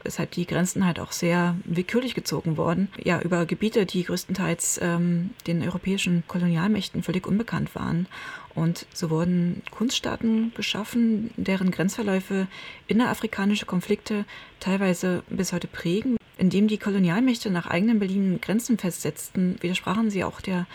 weshalb 0.03 0.33
die 0.33 0.47
Grenzen 0.47 0.85
halt 0.85 1.01
auch 1.01 1.13
sehr 1.13 1.57
willkürlich 1.65 2.15
gezogen 2.15 2.59
wurden. 2.59 2.89
Ja, 3.03 3.19
über 3.23 3.47
Gebiete, 3.47 3.87
die 3.87 4.05
größtenteils 4.05 4.79
ähm, 4.83 5.31
den 5.47 5.63
europäischen 5.63 6.23
Kolonialmächten 6.29 7.03
völlig 7.03 7.27
unbekannt 7.27 7.75
waren. 7.75 8.09
Und 8.55 8.85
so 8.93 9.09
wurden 9.09 9.63
Kunststaaten 9.71 10.53
geschaffen, 10.55 11.31
deren 11.39 11.71
Grenzverläufe 11.71 12.47
innerafrikanische 12.89 13.65
Konflikte 13.65 14.27
teilweise 14.59 15.23
bis 15.31 15.55
heute 15.55 15.67
prägen. 15.67 16.20
Indem 16.41 16.69
die 16.69 16.79
Kolonialmächte 16.79 17.51
nach 17.51 17.67
eigenen 17.67 17.99
Berlin 17.99 18.41
Grenzen 18.41 18.79
festsetzten, 18.79 19.59
widersprachen 19.61 20.11
sie 20.11 20.25
auch 20.25 20.41
der 20.41 20.67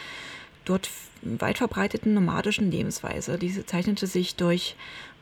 dort 0.63 0.91
weit 1.23 1.57
verbreiteten 1.57 2.13
nomadischen 2.13 2.69
Lebensweise. 2.69 3.39
Diese 3.39 3.65
zeichnete 3.65 4.05
sich 4.05 4.35
durch 4.35 4.75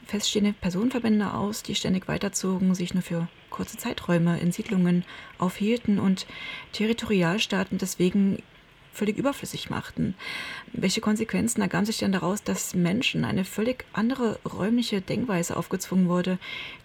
feststehende 0.05 0.51
Personenverbände 0.51 1.33
aus, 1.33 1.63
die 1.63 1.75
ständig 1.75 2.09
weiterzogen, 2.09 2.75
sich 2.75 2.93
nur 2.93 3.03
für 3.03 3.29
kurze 3.51 3.77
Zeiträume 3.77 4.37
in 4.37 4.51
Siedlungen 4.51 5.05
aufhielten 5.37 5.97
und 5.97 6.27
Territorialstaaten 6.73 7.77
deswegen 7.77 8.43
völlig 8.91 9.17
überflüssig 9.17 9.69
machten. 9.69 10.13
Welche 10.73 10.99
Konsequenzen 10.99 11.61
ergaben 11.61 11.85
sich 11.85 11.99
denn 11.99 12.11
daraus, 12.11 12.43
dass 12.43 12.75
Menschen 12.75 13.23
eine 13.23 13.45
völlig 13.45 13.85
andere 13.93 14.39
räumliche 14.43 14.99
Denkweise 14.99 15.55
aufgezwungen 15.55 16.09
wurde, 16.09 16.37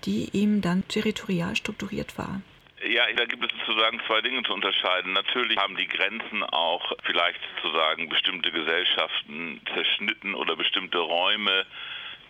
die 0.05 0.29
ihm 0.31 0.61
dann 0.61 0.87
territorial 0.87 1.57
strukturiert 1.57 2.17
war? 2.19 2.41
Ja, 2.87 3.13
da 3.13 3.25
gibt 3.25 3.45
es 3.45 3.67
sozusagen 3.67 4.01
zwei 4.07 4.21
Dinge 4.21 4.43
zu 4.45 4.53
unterscheiden. 4.53 5.13
Natürlich 5.13 5.59
haben 5.59 5.77
die 5.77 5.89
Grenzen 5.89 6.45
auch 6.45 6.93
vielleicht 7.03 7.41
sozusagen 7.61 8.09
bestimmte 8.09 8.53
Gesellschaften 8.53 9.61
zerschnitten 9.75 10.35
oder 10.35 10.55
bestimmte 10.55 10.99
Räume 10.99 11.67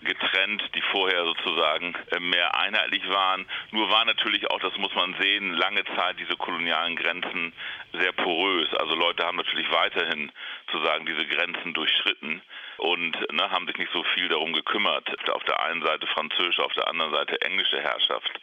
getrennt, 0.02 0.62
die 0.74 0.80
vorher 0.92 1.24
sozusagen 1.24 1.94
äh, 2.12 2.20
mehr 2.20 2.56
einheitlich 2.56 3.06
waren. 3.08 3.46
Nur 3.72 3.90
war 3.90 4.04
natürlich 4.04 4.48
auch, 4.50 4.60
das 4.60 4.76
muss 4.78 4.94
man 4.94 5.14
sehen, 5.20 5.52
lange 5.52 5.84
Zeit 5.96 6.18
diese 6.18 6.36
kolonialen 6.36 6.96
Grenzen 6.96 7.52
sehr 7.92 8.12
porös. 8.12 8.72
Also 8.74 8.94
Leute 8.94 9.26
haben 9.26 9.36
natürlich 9.36 9.70
weiterhin 9.70 10.30
sozusagen 10.70 11.04
diese 11.04 11.26
Grenzen 11.26 11.74
durchschritten 11.74 12.40
und 12.78 13.32
ne, 13.32 13.50
haben 13.50 13.66
sich 13.66 13.76
nicht 13.76 13.92
so 13.92 14.04
viel 14.14 14.28
darum 14.28 14.52
gekümmert. 14.52 15.08
Auf 15.30 15.44
der 15.44 15.60
einen 15.64 15.84
Seite 15.84 16.06
französische, 16.06 16.64
auf 16.64 16.74
der 16.74 16.88
anderen 16.88 17.12
Seite 17.12 17.40
englische 17.42 17.80
Herrschaft 17.80 18.40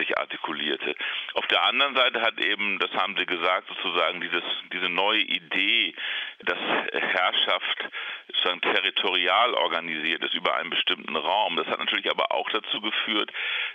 sich 0.00 0.18
artikulierte. 0.18 0.94
Auf 1.34 1.46
der 1.46 1.62
anderen 1.64 1.94
Seite 1.94 2.20
hat 2.22 2.40
eben, 2.40 2.78
das 2.78 2.90
haben 2.92 3.16
Sie 3.16 3.26
gesagt, 3.26 3.68
sozusagen 3.68 4.20
dieses, 4.20 4.42
diese 4.72 4.88
neue 4.88 5.20
Idee, 5.20 5.94
dass 6.40 6.58
Herrschaft 6.92 7.88
sozusagen 8.28 8.60
territorial 8.60 9.54
organisiert 9.54 10.24
ist 10.24 10.34
über 10.34 10.56
einen 10.56 10.70
bestimmten 10.70 11.16
Raum. 11.16 11.56
Das 11.56 11.66
hat 11.66 11.78
natürlich 11.78 12.10
aber 12.10 12.32
auch 12.32 12.48
dazu 12.50 12.80
geführt, 12.80 13.30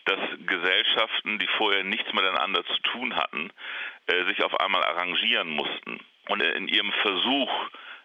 dass 0.05 0.19
Gesellschaften, 0.45 1.39
die 1.39 1.47
vorher 1.57 1.83
nichts 1.83 2.11
miteinander 2.13 2.65
zu 2.65 2.81
tun 2.81 3.15
hatten, 3.15 3.51
äh, 4.07 4.23
sich 4.25 4.43
auf 4.43 4.59
einmal 4.59 4.83
arrangieren 4.83 5.49
mussten. 5.49 5.99
Und 6.27 6.41
in 6.41 6.67
ihrem 6.67 6.91
Versuch, 6.91 7.51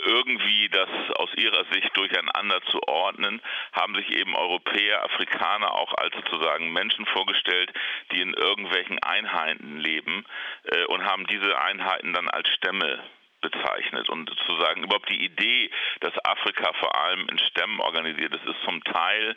irgendwie 0.05 0.69
das 0.69 0.89
aus 1.17 1.31
ihrer 1.37 1.65
Sicht 1.73 1.97
durcheinander 1.97 2.61
zu 2.71 2.81
ordnen, 2.87 3.41
haben 3.73 3.95
sich 3.95 4.11
eben 4.11 4.35
Europäer, 4.35 5.05
Afrikaner 5.05 5.73
auch 5.73 5.95
als 5.95 6.15
sozusagen 6.15 6.73
Menschen 6.73 7.07
vorgestellt, 7.07 7.73
die 8.13 8.21
in 8.21 8.35
irgendwelchen 8.35 8.99
Einheiten 9.01 9.79
leben 9.79 10.25
äh, 10.65 10.85
und 10.87 11.05
haben 11.05 11.27
diese 11.27 11.61
Einheiten 11.61 12.13
dann 12.13 12.29
als 12.29 12.49
Stämme 12.49 13.01
bezeichnet. 13.41 14.09
Und 14.09 14.29
sozusagen 14.31 14.85
überhaupt 14.85 15.11
die 15.11 15.25
Idee, 15.25 15.71
dass 16.01 16.13
Afrika 16.25 16.73
vor 16.75 16.95
allem 16.95 17.27
in 17.29 17.39
Stämmen 17.39 17.81
organisiert 17.81 18.35
ist, 18.35 18.45
ist 18.45 18.63
zum 18.65 18.83
Teil 18.85 19.37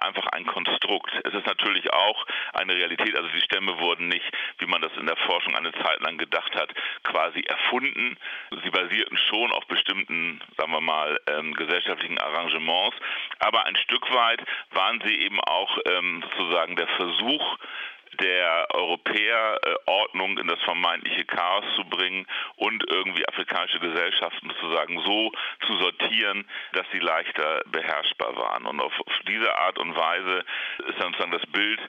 einfach 0.00 0.26
ein 0.28 0.46
Konstrukt. 0.46 1.12
Es 1.24 1.34
ist 1.34 1.46
natürlich 1.46 1.92
auch 1.92 2.26
eine 2.52 2.74
Realität. 2.74 3.16
Also 3.16 3.28
die 3.30 3.40
Stämme 3.40 3.78
wurden 3.78 4.08
nicht, 4.08 4.24
wie 4.58 4.66
man 4.66 4.82
das 4.82 4.92
in 4.96 5.06
der 5.06 5.16
Forschung 5.16 5.56
eine 5.56 5.72
Zeit 5.72 6.00
lang 6.00 6.18
gedacht 6.18 6.54
hat, 6.54 6.72
quasi 7.02 7.40
erfunden. 7.40 8.16
Sie 8.62 8.70
basierten 8.70 9.18
schon 9.28 9.52
auf 9.52 9.66
bestimmten, 9.66 10.40
sagen 10.56 10.72
wir 10.72 10.80
mal, 10.80 11.18
ähm, 11.28 11.54
gesellschaftlichen 11.54 12.18
Arrangements. 12.18 12.96
Aber 13.38 13.64
ein 13.66 13.76
Stück 13.76 14.12
weit 14.12 14.42
waren 14.70 15.02
sie 15.04 15.14
eben 15.20 15.40
auch 15.40 15.78
ähm, 15.86 16.22
sozusagen 16.36 16.76
der 16.76 16.88
Versuch, 16.88 17.58
der 18.20 18.66
Europäer 18.70 19.60
äh, 19.62 19.74
Ordnung 19.86 20.38
in 20.38 20.46
das 20.46 20.60
vermeintliche 20.62 21.24
Chaos 21.24 21.64
zu 21.76 21.84
bringen 21.84 22.26
und 22.56 22.84
irgendwie 22.90 23.26
afrikanische 23.28 23.80
Gesellschaften 23.80 24.50
sozusagen 24.50 25.00
so 25.00 25.32
zu 25.66 25.76
sortieren, 25.78 26.44
dass 26.72 26.86
sie 26.92 26.98
leichter 26.98 27.62
beherrschbar 27.66 28.36
waren. 28.36 28.66
Und 28.66 28.80
auf, 28.80 28.92
auf 29.00 29.18
diese 29.26 29.56
Art 29.56 29.78
und 29.78 29.96
Weise 29.96 30.44
ist 30.86 30.98
dann 30.98 31.12
sozusagen 31.12 31.32
das 31.32 31.46
Bild 31.46 31.80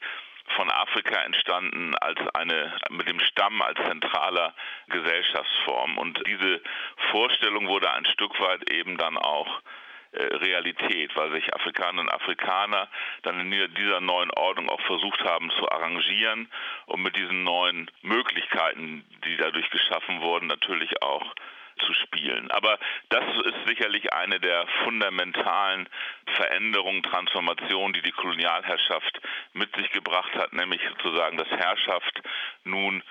von 0.55 0.69
Afrika 0.69 1.21
entstanden 1.23 1.95
als 1.95 2.19
eine 2.33 2.77
mit 2.89 3.07
dem 3.07 3.19
Stamm 3.19 3.61
als 3.61 3.79
zentraler 3.87 4.53
Gesellschaftsform 4.87 5.97
und 5.97 6.21
diese 6.27 6.61
Vorstellung 7.11 7.67
wurde 7.67 7.91
ein 7.91 8.05
Stück 8.05 8.39
weit 8.39 8.71
eben 8.71 8.97
dann 8.97 9.17
auch 9.17 9.61
Realität, 10.15 11.15
weil 11.15 11.31
sich 11.31 11.53
Afrikanerinnen 11.53 12.07
und 12.07 12.13
Afrikaner 12.13 12.87
dann 13.23 13.39
in 13.39 13.73
dieser 13.75 14.01
neuen 14.01 14.31
Ordnung 14.31 14.69
auch 14.69 14.81
versucht 14.81 15.23
haben 15.23 15.49
zu 15.51 15.69
arrangieren 15.69 16.49
und 16.85 17.01
mit 17.01 17.15
diesen 17.15 17.43
neuen 17.43 17.89
Möglichkeiten, 18.01 19.05
die 19.25 19.37
dadurch 19.37 19.69
geschaffen 19.69 20.21
wurden, 20.21 20.47
natürlich 20.47 21.01
auch 21.01 21.33
zu 21.79 21.93
spielen. 21.93 22.49
Aber 22.51 22.79
das 23.09 23.23
ist 23.45 23.67
sicherlich 23.67 24.13
eine 24.13 24.39
der 24.39 24.65
fundamentalen 24.83 25.89
Veränderungen, 26.35 27.03
Transformationen, 27.03 27.93
die 27.93 28.01
die 28.01 28.11
Kolonialherrschaft 28.11 29.21
mit 29.53 29.75
sich 29.75 29.89
gebracht 29.91 30.33
hat, 30.35 30.53
nämlich 30.53 30.81
sozusagen, 30.89 31.37
dass 31.37 31.49
Herrschaft 31.49 32.21
nun 32.63 33.03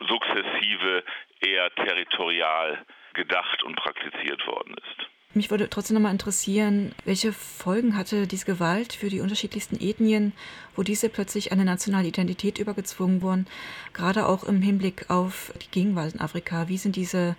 sukzessive 0.00 1.04
eher 1.40 1.70
territorial 1.74 2.84
gedacht 3.14 3.62
und 3.62 3.76
praktiziert 3.76 4.46
worden 4.46 4.74
ist. 4.74 5.08
Mich 5.34 5.50
würde 5.50 5.70
trotzdem 5.70 5.94
noch 5.94 6.02
mal 6.02 6.10
interessieren, 6.10 6.94
welche 7.06 7.32
Folgen 7.32 7.96
hatte 7.96 8.26
diese 8.26 8.44
Gewalt 8.44 8.92
für 8.92 9.08
die 9.08 9.20
unterschiedlichsten 9.20 9.80
Ethnien, 9.80 10.34
wo 10.76 10.82
diese 10.82 11.08
plötzlich 11.08 11.52
eine 11.52 11.64
nationale 11.64 12.08
Identität 12.08 12.58
übergezwungen 12.58 13.22
wurden, 13.22 13.46
gerade 13.94 14.26
auch 14.26 14.44
im 14.44 14.60
Hinblick 14.60 15.08
auf 15.08 15.54
die 15.62 15.70
Gegenwart 15.70 16.12
in 16.12 16.20
Afrika. 16.20 16.68
Wie 16.68 16.76
sind 16.76 16.96
diese 16.96 17.34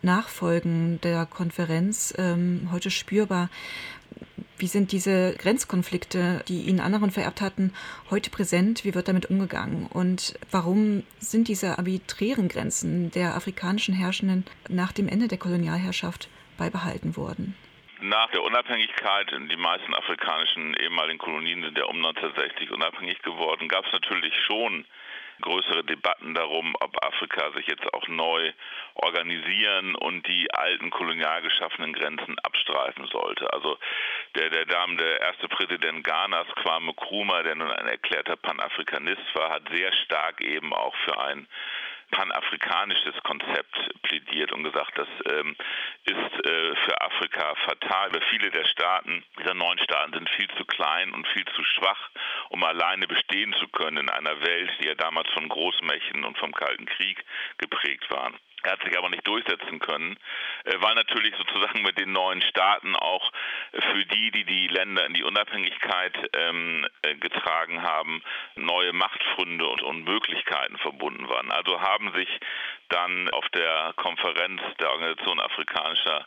Nachfolgen 0.00 0.98
der 1.02 1.26
Konferenz 1.26 2.14
ähm, 2.16 2.68
heute 2.72 2.90
spürbar? 2.90 3.50
Wie 4.58 4.66
sind 4.66 4.92
diese 4.92 5.34
Grenzkonflikte, 5.36 6.42
die 6.48 6.62
ihnen 6.62 6.80
anderen 6.80 7.10
vererbt 7.10 7.40
hatten, 7.40 7.74
heute 8.10 8.30
präsent? 8.30 8.84
Wie 8.84 8.94
wird 8.94 9.08
damit 9.08 9.26
umgegangen? 9.26 9.86
Und 9.86 10.38
warum 10.50 11.02
sind 11.18 11.48
diese 11.48 11.78
arbiträren 11.78 12.48
Grenzen 12.48 13.10
der 13.10 13.34
afrikanischen 13.34 13.94
Herrschenden 13.94 14.44
nach 14.68 14.92
dem 14.92 15.08
Ende 15.08 15.28
der 15.28 15.38
Kolonialherrschaft 15.38 16.28
beibehalten 16.56 17.16
wurden. 17.16 17.56
Nach 18.00 18.30
der 18.30 18.42
Unabhängigkeit, 18.42 19.30
die 19.30 19.56
meisten 19.56 19.94
afrikanischen 19.94 20.74
ehemaligen 20.74 21.18
Kolonien 21.18 21.62
sind 21.62 21.78
ja 21.78 21.84
um 21.84 21.96
1960 21.96 22.70
unabhängig 22.70 23.20
geworden, 23.22 23.68
gab 23.68 23.86
es 23.86 23.92
natürlich 23.92 24.34
schon 24.46 24.84
größere 25.40 25.84
Debatten 25.84 26.34
darum, 26.34 26.74
ob 26.80 27.04
Afrika 27.04 27.50
sich 27.52 27.66
jetzt 27.66 27.92
auch 27.92 28.06
neu 28.08 28.52
organisieren 28.94 29.94
und 29.94 30.26
die 30.26 30.50
alten 30.52 30.90
kolonial 30.90 31.42
geschaffenen 31.42 31.92
Grenzen 31.92 32.38
abstreifen 32.38 33.06
sollte. 33.06 33.52
Also 33.52 33.78
der, 34.34 34.50
der 34.50 34.66
Dame, 34.66 34.96
der 34.96 35.20
erste 35.20 35.48
Präsident 35.48 36.04
Ghanas, 36.04 36.46
Kwame 36.56 36.90
Nkrumah, 36.92 37.42
der 37.42 37.54
nun 37.54 37.70
ein 37.70 37.86
erklärter 37.86 38.36
Panafrikanist 38.36 39.34
war, 39.34 39.50
hat 39.50 39.68
sehr 39.72 39.92
stark 40.04 40.42
eben 40.42 40.72
auch 40.72 40.94
für 41.04 41.18
ein 41.20 41.46
panafrikanisches 42.10 43.14
Konzept 43.24 43.76
plädiert 44.02 44.52
und 44.52 44.64
gesagt, 44.64 44.96
das 44.96 45.08
ähm, 45.32 45.56
ist 46.04 46.46
äh, 46.46 46.76
für 46.76 47.00
Afrika 47.00 47.54
fatal, 47.64 48.12
weil 48.12 48.22
viele 48.30 48.50
der 48.50 48.64
Staaten, 48.64 49.24
dieser 49.38 49.54
neuen 49.54 49.78
Staaten 49.78 50.12
sind 50.12 50.30
viel 50.30 50.48
zu 50.56 50.64
klein 50.64 51.12
und 51.12 51.26
viel 51.28 51.44
zu 51.46 51.64
schwach, 51.64 52.10
um 52.50 52.62
alleine 52.62 53.06
bestehen 53.08 53.52
zu 53.54 53.66
können 53.68 53.98
in 53.98 54.10
einer 54.10 54.40
Welt, 54.40 54.70
die 54.80 54.86
ja 54.86 54.94
damals 54.94 55.28
von 55.30 55.48
Großmächten 55.48 56.24
und 56.24 56.38
vom 56.38 56.52
Kalten 56.52 56.86
Krieg 56.86 57.24
geprägt 57.58 58.08
waren. 58.10 58.38
Er 58.62 58.72
hat 58.72 58.82
sich 58.82 58.96
aber 58.98 59.10
nicht 59.10 59.26
durchsetzen 59.26 59.78
können, 59.78 60.18
äh, 60.64 60.74
weil 60.78 60.94
natürlich 60.94 61.34
sozusagen 61.36 61.82
mit 61.82 61.98
den 61.98 62.12
neuen 62.12 62.42
Staaten 62.42 62.96
auch 62.96 63.30
für 63.92 64.04
die, 64.06 64.30
die 64.30 64.44
die 64.44 64.68
Länder 64.68 65.06
in 65.06 65.14
die 65.14 65.22
Unabhängigkeit 65.22 66.16
ähm, 66.34 66.86
äh, 67.02 67.14
getragen 67.16 67.82
haben, 67.82 68.22
neue 68.56 68.92
Machtfunde 68.92 69.66
und, 69.66 69.82
und 69.82 70.04
Möglichkeiten 70.04 70.78
verbunden 70.78 71.28
waren. 71.28 71.50
Also 71.50 71.80
haben 71.80 72.12
sich 72.14 72.28
dann 72.88 73.28
auf 73.30 73.48
der 73.50 73.92
Konferenz 73.96 74.60
der 74.80 74.90
Organisation 74.90 75.40
Afrikanischer 75.40 76.26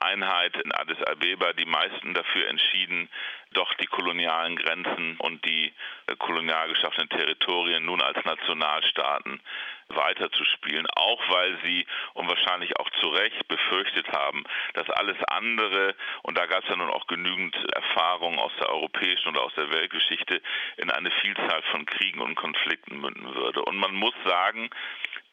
Einheit 0.00 0.56
in 0.56 0.72
Addis 0.72 1.02
Abeba 1.02 1.52
die 1.52 1.64
meisten 1.64 2.14
dafür 2.14 2.48
entschieden, 2.48 3.08
doch 3.52 3.72
die 3.74 3.86
kolonialen 3.86 4.56
Grenzen 4.56 5.16
und 5.18 5.44
die 5.44 5.72
äh, 6.06 6.16
kolonial 6.16 6.68
geschaffenen 6.68 7.08
Territorien 7.08 7.84
nun 7.84 8.02
als 8.02 8.22
Nationalstaaten 8.24 9.40
weiterzuspielen, 9.88 10.86
auch 10.94 11.22
weil 11.28 11.58
sie 11.62 11.86
und 12.14 12.28
wahrscheinlich 12.28 12.78
auch 12.78 12.90
zu 13.00 13.08
Recht 13.08 13.46
befürchtet 13.48 14.08
haben, 14.12 14.44
dass 14.74 14.88
alles 14.90 15.16
andere, 15.28 15.94
und 16.22 16.36
da 16.38 16.46
gab 16.46 16.62
es 16.64 16.68
ja 16.68 16.76
nun 16.76 16.90
auch 16.90 17.06
genügend 17.06 17.56
Erfahrungen 17.72 18.38
aus 18.38 18.52
der 18.60 18.70
europäischen 18.70 19.28
oder 19.28 19.42
aus 19.42 19.54
der 19.54 19.70
Weltgeschichte, 19.70 20.42
in 20.76 20.90
eine 20.90 21.10
Vielzahl 21.22 21.62
von 21.70 21.86
Kriegen 21.86 22.20
und 22.20 22.34
Konflikten 22.34 23.00
münden 23.00 23.34
würde. 23.34 23.62
Und 23.62 23.76
man 23.76 23.94
muss 23.94 24.14
sagen, 24.24 24.70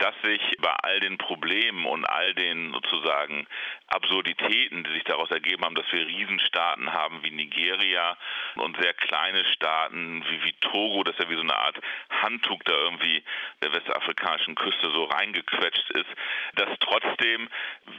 dass 0.03 0.15
sich 0.21 0.41
bei 0.59 0.69
all 0.69 0.99
den 0.99 1.17
Problemen 1.17 1.85
und 1.85 2.03
all 2.03 2.33
den 2.33 2.73
sozusagen 2.73 3.47
Absurditäten, 3.87 4.83
die 4.83 4.91
sich 4.95 5.05
daraus 5.05 5.31
ergeben 5.31 5.63
haben, 5.63 5.75
dass 5.75 5.89
wir 5.93 6.05
Riesenstaaten 6.05 6.91
haben 6.91 7.23
wie 7.23 7.31
Nigeria 7.31 8.17
und 8.55 8.75
sehr 8.81 8.93
kleine 8.95 9.45
Staaten 9.45 10.21
wie, 10.29 10.43
wie 10.43 10.53
Togo, 10.59 11.05
das 11.05 11.17
ja 11.19 11.29
wie 11.29 11.35
so 11.35 11.41
eine 11.41 11.55
Art 11.55 11.79
Handtuch 12.21 12.61
da 12.65 12.73
irgendwie 12.73 13.23
der 13.63 13.71
westafrikanischen 13.71 14.55
Küste 14.55 14.91
so 14.91 15.05
reingequetscht 15.05 15.91
ist, 15.91 16.09
dass 16.55 16.77
trotzdem 16.81 17.47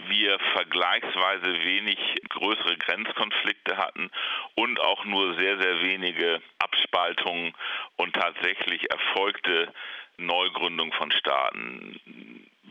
wir 0.08 0.38
vergleichsweise 0.52 1.64
wenig 1.64 1.98
größere 2.28 2.76
Grenzkonflikte 2.76 3.78
hatten 3.78 4.10
und 4.56 4.78
auch 4.78 5.06
nur 5.06 5.36
sehr, 5.36 5.58
sehr 5.58 5.80
wenige 5.80 6.42
Abspaltungen 6.58 7.54
und 7.96 8.14
tatsächlich 8.14 8.90
erfolgte 8.90 9.72
Neugründung 10.18 10.92
von 10.92 11.10
Staaten. 11.12 12.00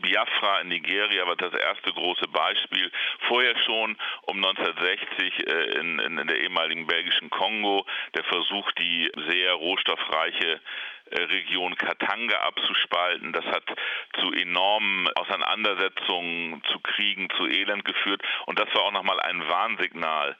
Biafra 0.04 0.60
in 0.60 0.68
Nigeria 0.68 1.26
war 1.26 1.36
das 1.36 1.54
erste 1.54 1.92
große 1.92 2.28
Beispiel. 2.28 2.90
Vorher 3.26 3.56
schon 3.64 3.96
um 4.22 4.36
1960 4.36 5.46
äh, 5.46 5.80
in, 5.80 5.98
in, 5.98 6.18
in, 6.18 6.26
der 6.26 6.40
ehemaligen 6.40 6.86
belgischen 6.86 7.30
Kongo 7.30 7.86
der 8.14 8.24
Versuch, 8.24 8.70
die 8.72 9.10
sehr 9.28 9.54
rohstoffreiche 9.54 10.60
Region 11.10 11.76
Katanga 11.76 12.38
abzuspalten. 12.40 13.32
Das 13.32 13.44
hat 13.46 13.64
zu 14.20 14.32
enormen 14.32 15.08
Auseinandersetzungen, 15.16 16.62
zu 16.70 16.80
Kriegen, 16.80 17.28
zu 17.36 17.46
Elend 17.46 17.84
geführt. 17.84 18.22
Und 18.46 18.58
das 18.58 18.68
war 18.74 18.84
auch 18.84 18.92
nochmal 18.92 19.20
ein 19.20 19.46
Warnsignal 19.48 20.36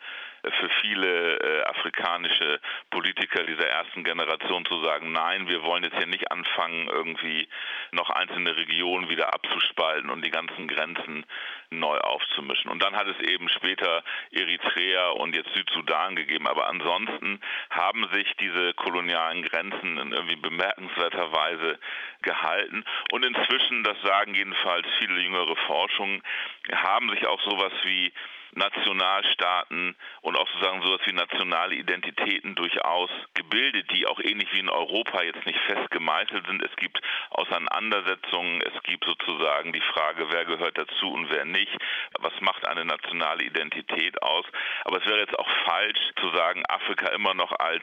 für 0.52 0.68
viele 0.80 1.38
äh, 1.38 1.62
afrikanische 1.64 2.60
Politiker 2.90 3.44
dieser 3.44 3.68
ersten 3.68 4.04
Generation 4.04 4.64
zu 4.66 4.82
sagen, 4.82 5.12
nein, 5.12 5.48
wir 5.48 5.62
wollen 5.62 5.84
jetzt 5.84 5.96
hier 5.96 6.06
nicht 6.06 6.30
anfangen, 6.30 6.88
irgendwie 6.88 7.48
noch 7.92 8.10
einzelne 8.10 8.56
Regionen 8.56 9.08
wieder 9.08 9.32
abzuspalten 9.34 10.10
und 10.10 10.24
die 10.24 10.30
ganzen 10.30 10.68
Grenzen 10.68 11.24
neu 11.70 11.96
aufzumischen. 11.98 12.70
Und 12.70 12.82
dann 12.82 12.96
hat 12.96 13.06
es 13.08 13.18
eben 13.28 13.48
später 13.48 14.02
Eritrea 14.30 15.08
und 15.10 15.34
jetzt 15.34 15.52
Südsudan 15.54 16.16
gegeben. 16.16 16.46
Aber 16.46 16.68
ansonsten 16.68 17.40
haben 17.70 18.08
sich 18.12 18.32
diese 18.40 18.74
kolonialen 18.74 19.42
Grenzen 19.42 19.98
in 19.98 20.12
irgendwie 20.12 20.36
bemerkenswerter 20.36 21.32
Weise 21.32 21.78
gehalten. 22.22 22.84
Und 23.12 23.24
inzwischen, 23.24 23.84
das 23.84 24.00
sagen 24.02 24.34
jedenfalls 24.34 24.86
viele 24.98 25.20
jüngere 25.20 25.56
Forschungen, 25.66 26.22
haben 26.72 27.10
sich 27.10 27.26
auch 27.26 27.40
sowas 27.42 27.72
wie 27.84 28.12
Nationalstaaten 28.54 29.96
und 30.22 30.36
auch 30.36 30.48
sozusagen 30.48 30.82
sowas 30.82 31.00
wie 31.04 31.12
nationale 31.12 31.74
Identitäten 31.74 32.54
durchaus 32.54 33.10
gebildet, 33.34 33.90
die 33.92 34.06
auch 34.06 34.20
ähnlich 34.20 34.52
wie 34.52 34.60
in 34.60 34.68
Europa 34.68 35.22
jetzt 35.22 35.44
nicht 35.46 35.58
fest 35.66 35.90
gemeißelt 35.90 36.46
sind. 36.46 36.62
Es 36.62 36.74
gibt 36.76 37.00
Auseinandersetzungen, 37.30 38.62
es 38.62 38.82
gibt 38.84 39.04
sozusagen 39.04 39.72
die 39.72 39.82
Frage, 39.92 40.26
wer 40.30 40.44
gehört 40.44 40.78
dazu 40.78 41.12
und 41.12 41.30
wer 41.30 41.44
nicht, 41.44 41.76
was 42.18 42.32
macht 42.40 42.66
eine 42.66 42.84
nationale 42.84 43.42
Identität 43.42 44.22
aus. 44.22 44.46
Aber 44.84 44.98
es 44.98 45.06
wäre 45.06 45.20
jetzt 45.20 45.38
auch 45.38 45.48
falsch 45.64 46.00
zu 46.20 46.30
sagen, 46.30 46.64
Afrika 46.68 47.08
immer 47.08 47.34
noch 47.34 47.52
als 47.58 47.82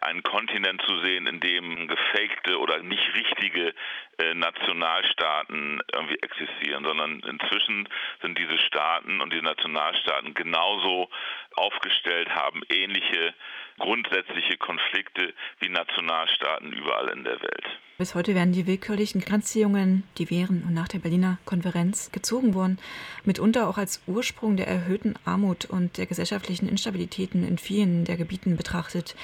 einen 0.00 0.22
Kontinent 0.22 0.80
zu 0.82 1.00
sehen, 1.00 1.26
in 1.26 1.40
dem 1.40 1.88
gefakte 1.88 2.58
oder 2.58 2.82
nicht 2.82 3.14
richtige 3.14 3.74
äh, 4.18 4.34
Nationalstaaten 4.34 5.80
irgendwie 5.92 6.18
existieren, 6.22 6.84
sondern 6.84 7.20
inzwischen 7.20 7.88
sind 8.22 8.38
diese 8.38 8.58
Staaten 8.58 9.20
und 9.20 9.32
die 9.32 9.42
Nationalstaaten 9.42 10.34
genauso 10.34 11.08
aufgestellt, 11.54 12.28
haben 12.30 12.62
ähnliche 12.70 13.34
grundsätzliche 13.78 14.56
Konflikte 14.56 15.34
wie 15.60 15.68
Nationalstaaten 15.68 16.72
überall 16.72 17.08
in 17.08 17.24
der 17.24 17.40
Welt. 17.40 17.78
Bis 18.00 18.14
heute 18.14 18.36
werden 18.36 18.52
die 18.52 18.68
willkürlichen 18.68 19.20
Grenzziehungen, 19.20 20.04
die 20.18 20.30
während 20.30 20.64
und 20.64 20.72
nach 20.72 20.86
der 20.86 21.00
Berliner 21.00 21.38
Konferenz 21.44 22.12
gezogen 22.12 22.54
wurden, 22.54 22.78
mitunter 23.24 23.68
auch 23.68 23.76
als 23.76 24.00
Ursprung 24.06 24.56
der 24.56 24.68
erhöhten 24.68 25.16
Armut 25.24 25.64
und 25.64 25.98
der 25.98 26.06
gesellschaftlichen 26.06 26.68
Instabilitäten 26.68 27.42
in 27.42 27.58
vielen 27.58 28.04
der 28.04 28.16
Gebieten 28.16 28.56
betrachtet. 28.56 29.16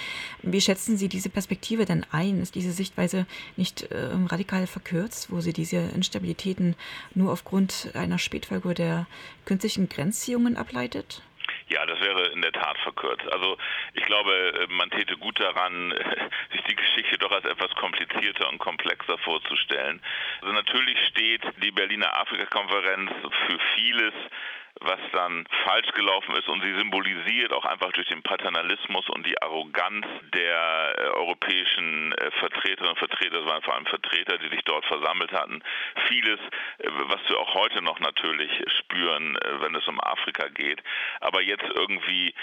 Wie 0.43 0.61
schätzen 0.61 0.97
Sie 0.97 1.09
diese 1.09 1.31
Perspektive 1.31 1.85
denn 1.85 2.05
ein? 2.11 2.43
Ist 2.43 2.57
diese 2.57 2.73
Sichtweise 2.73 3.27
nicht 3.57 3.83
äh, 3.93 4.09
radikal 4.27 4.67
verkürzt, 4.67 5.31
wo 5.31 5.41
Sie 5.41 5.53
diese 5.53 5.77
Instabilitäten 5.95 6.75
nur 7.15 7.31
aufgrund 7.31 7.93
einer 7.95 8.19
Spätfolge 8.19 8.75
der 8.75 9.07
künstlichen 9.45 9.89
Grenzziehungen 9.89 10.57
ableitet? 10.57 11.23
Ja, 11.69 11.87
das 11.87 12.01
wäre 12.01 12.27
in 12.29 12.43
der 12.43 12.53
Tat 12.53 12.77
verkürzt. 12.79 13.27
Also 13.33 13.57
ich 13.95 14.05
glaube, 14.05 14.33
äh, 14.33 14.67
man 14.73 14.91
täte 14.91 15.17
gut 15.17 15.41
daran, 15.41 15.91
sich 16.53 16.63
die 16.65 16.77
Geschichte 16.77 17.19
doch 17.19 17.33
als 17.33 17.45
etwas 17.45 17.75
komplizierter 17.77 18.49
und 18.49 18.59
komplexer 18.59 19.19
vorzustellen. 19.19 20.01
Also 20.41 20.53
natürlich 20.53 20.99
steht 21.07 21.43
die 21.63 21.71
Berliner 21.71 22.15
Afrika-Konferenz 22.21 23.11
für 23.47 23.59
vieles 23.77 24.13
was 24.81 24.99
dann 25.13 25.47
falsch 25.65 25.91
gelaufen 25.93 26.35
ist 26.37 26.49
und 26.49 26.63
sie 26.63 26.77
symbolisiert 26.77 27.53
auch 27.53 27.65
einfach 27.65 27.93
durch 27.93 28.09
den 28.09 28.23
Paternalismus 28.23 29.09
und 29.09 29.25
die 29.25 29.41
Arroganz 29.41 30.07
der 30.35 30.95
äh, 30.99 31.03
europäischen 31.11 32.13
äh, 32.13 32.31
Vertreterinnen 32.33 32.91
und 32.91 32.99
Vertreter, 32.99 33.41
das 33.41 33.47
waren 33.47 33.63
vor 33.63 33.75
allem 33.75 33.87
Vertreter, 33.87 34.39
die 34.39 34.49
sich 34.49 34.63
dort 34.65 34.85
versammelt 34.87 35.33
hatten, 35.33 35.63
vieles, 36.09 36.41
äh, 36.79 36.89
was 37.07 37.21
wir 37.29 37.39
auch 37.39 37.55
heute 37.55 37.83
noch 37.83 38.01
natürlich 38.01 38.51
spüren, 38.79 39.39
wenn 39.61 39.75
es 39.75 39.87
um 39.87 40.01
Afrika 40.01 40.49
geht. 40.49 40.83
Aber 41.21 41.41
jetzt 41.41 41.65
irgendwie 41.77 42.35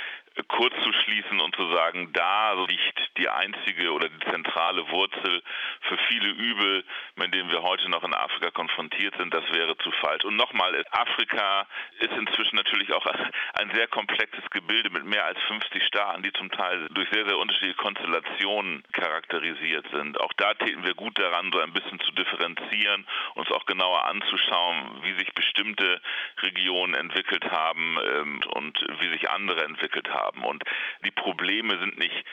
kurz 0.47 0.73
zu 0.83 0.93
schließen 0.93 1.39
und 1.41 1.55
zu 1.55 1.73
sagen, 1.73 2.11
da 2.13 2.53
liegt 2.53 3.17
die 3.17 3.29
einzige 3.29 3.91
oder 3.91 4.09
die 4.09 4.31
zentrale 4.31 4.87
Wurzel 4.89 5.43
für 5.81 5.97
viele 6.07 6.29
Übel, 6.29 6.83
mit 7.15 7.33
denen 7.33 7.51
wir 7.51 7.61
heute 7.61 7.89
noch 7.89 8.03
in 8.03 8.13
Afrika 8.13 8.51
konfrontiert 8.51 9.15
sind, 9.17 9.33
das 9.33 9.43
wäre 9.51 9.77
zu 9.77 9.91
falsch. 9.91 10.23
Und 10.23 10.35
nochmal, 10.35 10.83
Afrika 10.91 11.67
ist 11.99 12.11
inzwischen 12.11 12.55
natürlich 12.55 12.93
auch 12.93 13.05
ein 13.53 13.71
sehr 13.73 13.87
komplexes 13.87 14.49
Gebilde 14.51 14.89
mit 14.89 15.05
mehr 15.05 15.25
als 15.25 15.39
50 15.47 15.83
Staaten, 15.83 16.23
die 16.23 16.33
zum 16.33 16.49
Teil 16.51 16.87
durch 16.91 17.09
sehr, 17.11 17.27
sehr 17.27 17.37
unterschiedliche 17.37 17.75
Konstellationen 17.75 18.83
charakterisiert 18.93 19.85
sind. 19.93 20.19
Auch 20.21 20.33
da 20.37 20.53
täten 20.53 20.85
wir 20.85 20.93
gut 20.93 21.17
daran, 21.19 21.51
so 21.53 21.59
ein 21.59 21.73
bisschen 21.73 21.99
zu 21.99 22.11
differenzieren, 22.13 23.05
uns 23.35 23.51
auch 23.51 23.65
genauer 23.65 24.05
anzuschauen, 24.05 25.01
wie 25.03 25.13
sich 25.17 25.33
bestimmte 25.33 26.01
Regionen 26.43 26.93
entwickelt 26.93 27.49
haben 27.51 27.97
ähm, 28.03 28.41
und 28.53 28.79
wie 28.99 29.09
sich 29.09 29.29
andere 29.29 29.63
entwickelt 29.65 30.09
haben. 30.09 30.43
Und 30.43 30.63
die 31.05 31.11
Probleme 31.11 31.77
sind 31.79 31.97
nicht 31.97 32.25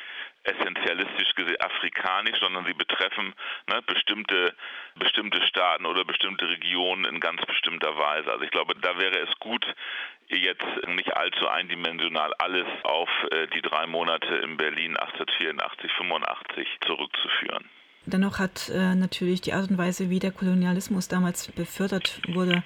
essentialistisch 0.45 1.35
gesehen 1.35 1.61
afrikanisch, 1.61 2.39
sondern 2.41 2.65
sie 2.65 2.75
betreffen 2.75 3.35
ne, 3.67 3.83
bestimmte, 3.83 4.55
bestimmte 4.95 5.43
Staaten 5.43 5.87
oder 5.87 6.05
bestimmte 6.05 6.49
Regionen 6.49 7.05
in 7.05 7.21
ganz 7.21 7.45
bestimmter 7.45 7.97
Weise. 7.97 8.31
Also 8.31 8.45
ich 8.45 8.51
glaube, 8.51 8.75
da 8.81 8.99
wäre 8.99 9.19
es 9.19 9.39
gut, 9.41 9.67
jetzt 10.29 10.87
nicht 10.87 11.15
allzu 11.17 11.49
eindimensional 11.49 12.33
alles 12.39 12.67
auf 12.85 13.11
äh, 13.31 13.47
die 13.49 13.63
drei 13.63 13.87
Monate 13.87 14.37
in 14.37 14.57
Berlin 14.57 14.97
1884, 14.97 15.93
85 15.93 16.69
zurückzuführen. 16.87 17.69
Dennoch 18.11 18.39
hat 18.39 18.71
äh, 18.71 18.95
natürlich 18.95 19.41
die 19.41 19.53
Art 19.53 19.71
und 19.71 19.79
Weise, 19.79 20.11
wie 20.11 20.19
der 20.19 20.33
Kolonialismus 20.33 21.09
damals 21.09 21.49
befördert 21.49 22.21
wurde, 22.29 22.63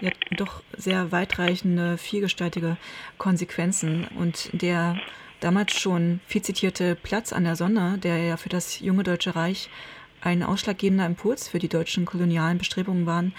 ja 0.00 0.10
doch 0.36 0.62
sehr 0.76 1.10
weitreichende, 1.10 1.98
vielgestaltige 1.98 2.76
Konsequenzen. 3.18 4.06
Und 4.16 4.50
der 4.52 4.96
damals 5.40 5.78
schon 5.78 6.20
viel 6.26 6.42
zitierte 6.42 6.94
Platz 6.94 7.32
an 7.32 7.44
der 7.44 7.56
Sonne, 7.56 7.98
der 7.98 8.18
ja 8.18 8.36
für 8.36 8.48
das 8.48 8.80
junge 8.80 9.02
Deutsche 9.02 9.34
Reich 9.34 9.68
ein 10.24 10.42
ausschlaggebender 10.42 11.04
Impuls 11.04 11.48
für 11.48 11.58
die 11.58 11.68
deutschen 11.68 12.06
kolonialen 12.06 12.58
Bestrebungen 12.58 13.04
waren. 13.04 13.34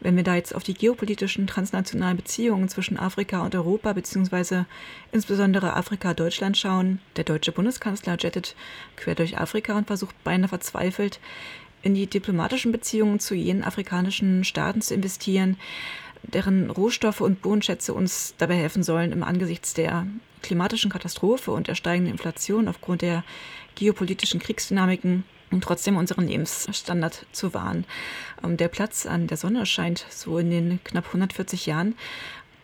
Wenn 0.00 0.16
wir 0.16 0.22
da 0.22 0.36
jetzt 0.36 0.54
auf 0.54 0.62
die 0.62 0.74
geopolitischen 0.74 1.48
transnationalen 1.48 2.16
Beziehungen 2.16 2.68
zwischen 2.68 2.98
Afrika 2.98 3.42
und 3.42 3.54
Europa 3.54 3.92
beziehungsweise 3.92 4.66
insbesondere 5.10 5.74
Afrika-Deutschland 5.74 6.56
schauen, 6.56 7.00
der 7.16 7.24
deutsche 7.24 7.52
Bundeskanzler 7.52 8.16
jettet 8.18 8.54
quer 8.96 9.16
durch 9.16 9.36
Afrika 9.36 9.76
und 9.76 9.88
versucht 9.88 10.14
beinahe 10.22 10.48
verzweifelt 10.48 11.18
in 11.82 11.94
die 11.94 12.06
diplomatischen 12.06 12.70
Beziehungen 12.70 13.18
zu 13.18 13.34
jenen 13.34 13.64
afrikanischen 13.64 14.44
Staaten 14.44 14.80
zu 14.80 14.94
investieren, 14.94 15.56
deren 16.22 16.70
Rohstoffe 16.70 17.20
und 17.20 17.42
Bodenschätze 17.42 17.94
uns 17.94 18.34
dabei 18.38 18.56
helfen 18.56 18.82
sollen, 18.82 19.12
im 19.12 19.22
Angesichts 19.22 19.74
der 19.74 20.06
klimatischen 20.42 20.90
Katastrophe 20.90 21.50
und 21.50 21.66
der 21.66 21.74
steigenden 21.74 22.12
Inflation 22.12 22.68
aufgrund 22.68 23.02
der 23.02 23.24
geopolitischen 23.74 24.40
Kriegsdynamiken 24.40 25.24
und 25.50 25.62
trotzdem 25.62 25.96
unseren 25.96 26.26
Lebensstandard 26.26 27.26
zu 27.32 27.54
wahren. 27.54 27.84
Ähm, 28.42 28.56
der 28.56 28.68
Platz 28.68 29.06
an 29.06 29.26
der 29.26 29.36
Sonne 29.36 29.66
scheint 29.66 30.06
so 30.10 30.38
in 30.38 30.50
den 30.50 30.80
knapp 30.84 31.06
140 31.06 31.66
Jahren 31.66 31.94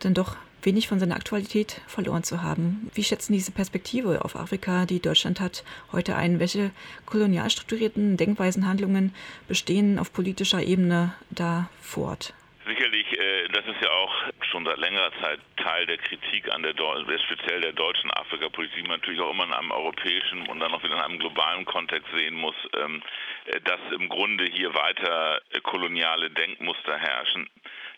dann 0.01 0.15
doch 0.15 0.37
wenig 0.63 0.89
von 0.89 0.99
seiner 0.99 1.17
Aktualität 1.17 1.81
verloren 1.87 2.25
zu 2.25 2.43
haben. 2.43 2.91
Wie 2.95 3.05
schätzen 3.05 3.33
diese 3.33 3.53
Perspektive 3.53 4.25
auf 4.25 4.37
Afrika, 4.37 4.87
die 4.87 5.01
Deutschland 5.01 5.41
hat, 5.41 5.65
heute 5.93 6.17
ein? 6.17 6.41
Welche 6.41 6.71
kolonial 7.07 7.51
strukturierten 7.51 8.17
Denkweisen, 8.17 8.67
Handlungen 8.67 9.15
bestehen 9.47 9.99
auf 9.99 10.13
politischer 10.13 10.63
Ebene 10.63 11.13
da 11.31 11.69
fort? 11.81 12.35
Sicherlich, 12.67 13.19
äh, 13.19 13.49
das 13.49 13.67
ist 13.67 13.83
ja 13.83 13.91
auch 13.91 14.15
schon 14.51 14.65
seit 14.65 14.79
längerer 14.79 15.13
Zeit 15.21 15.41
Teil 15.57 15.85
der 15.87 15.99
Kritik 15.99 16.51
an 16.55 16.63
der, 16.63 16.73
speziell 17.19 17.61
der 17.61 17.73
deutschen 17.73 18.11
Afrikapolitik, 18.11 18.89
man 18.89 19.01
natürlich 19.01 19.21
auch 19.21 19.33
immer 19.33 19.45
in 19.45 19.53
einem 19.53 19.71
europäischen 19.71 20.47
und 20.49 20.61
dann 20.61 20.73
auch 20.73 20.83
wieder 20.83 20.95
in 20.95 21.01
einem 21.01 21.19
globalen 21.19 21.67
Kontext 21.67 22.09
sehen 22.15 22.35
muss, 22.35 22.57
ähm, 22.77 23.03
äh, 23.47 23.61
dass 23.61 23.81
im 23.93 24.09
Grunde 24.09 24.45
hier 24.47 24.75
weiter 24.75 25.41
äh, 25.51 25.61
koloniale 25.61 26.31
Denkmuster 26.31 26.97
herrschen. 26.97 27.51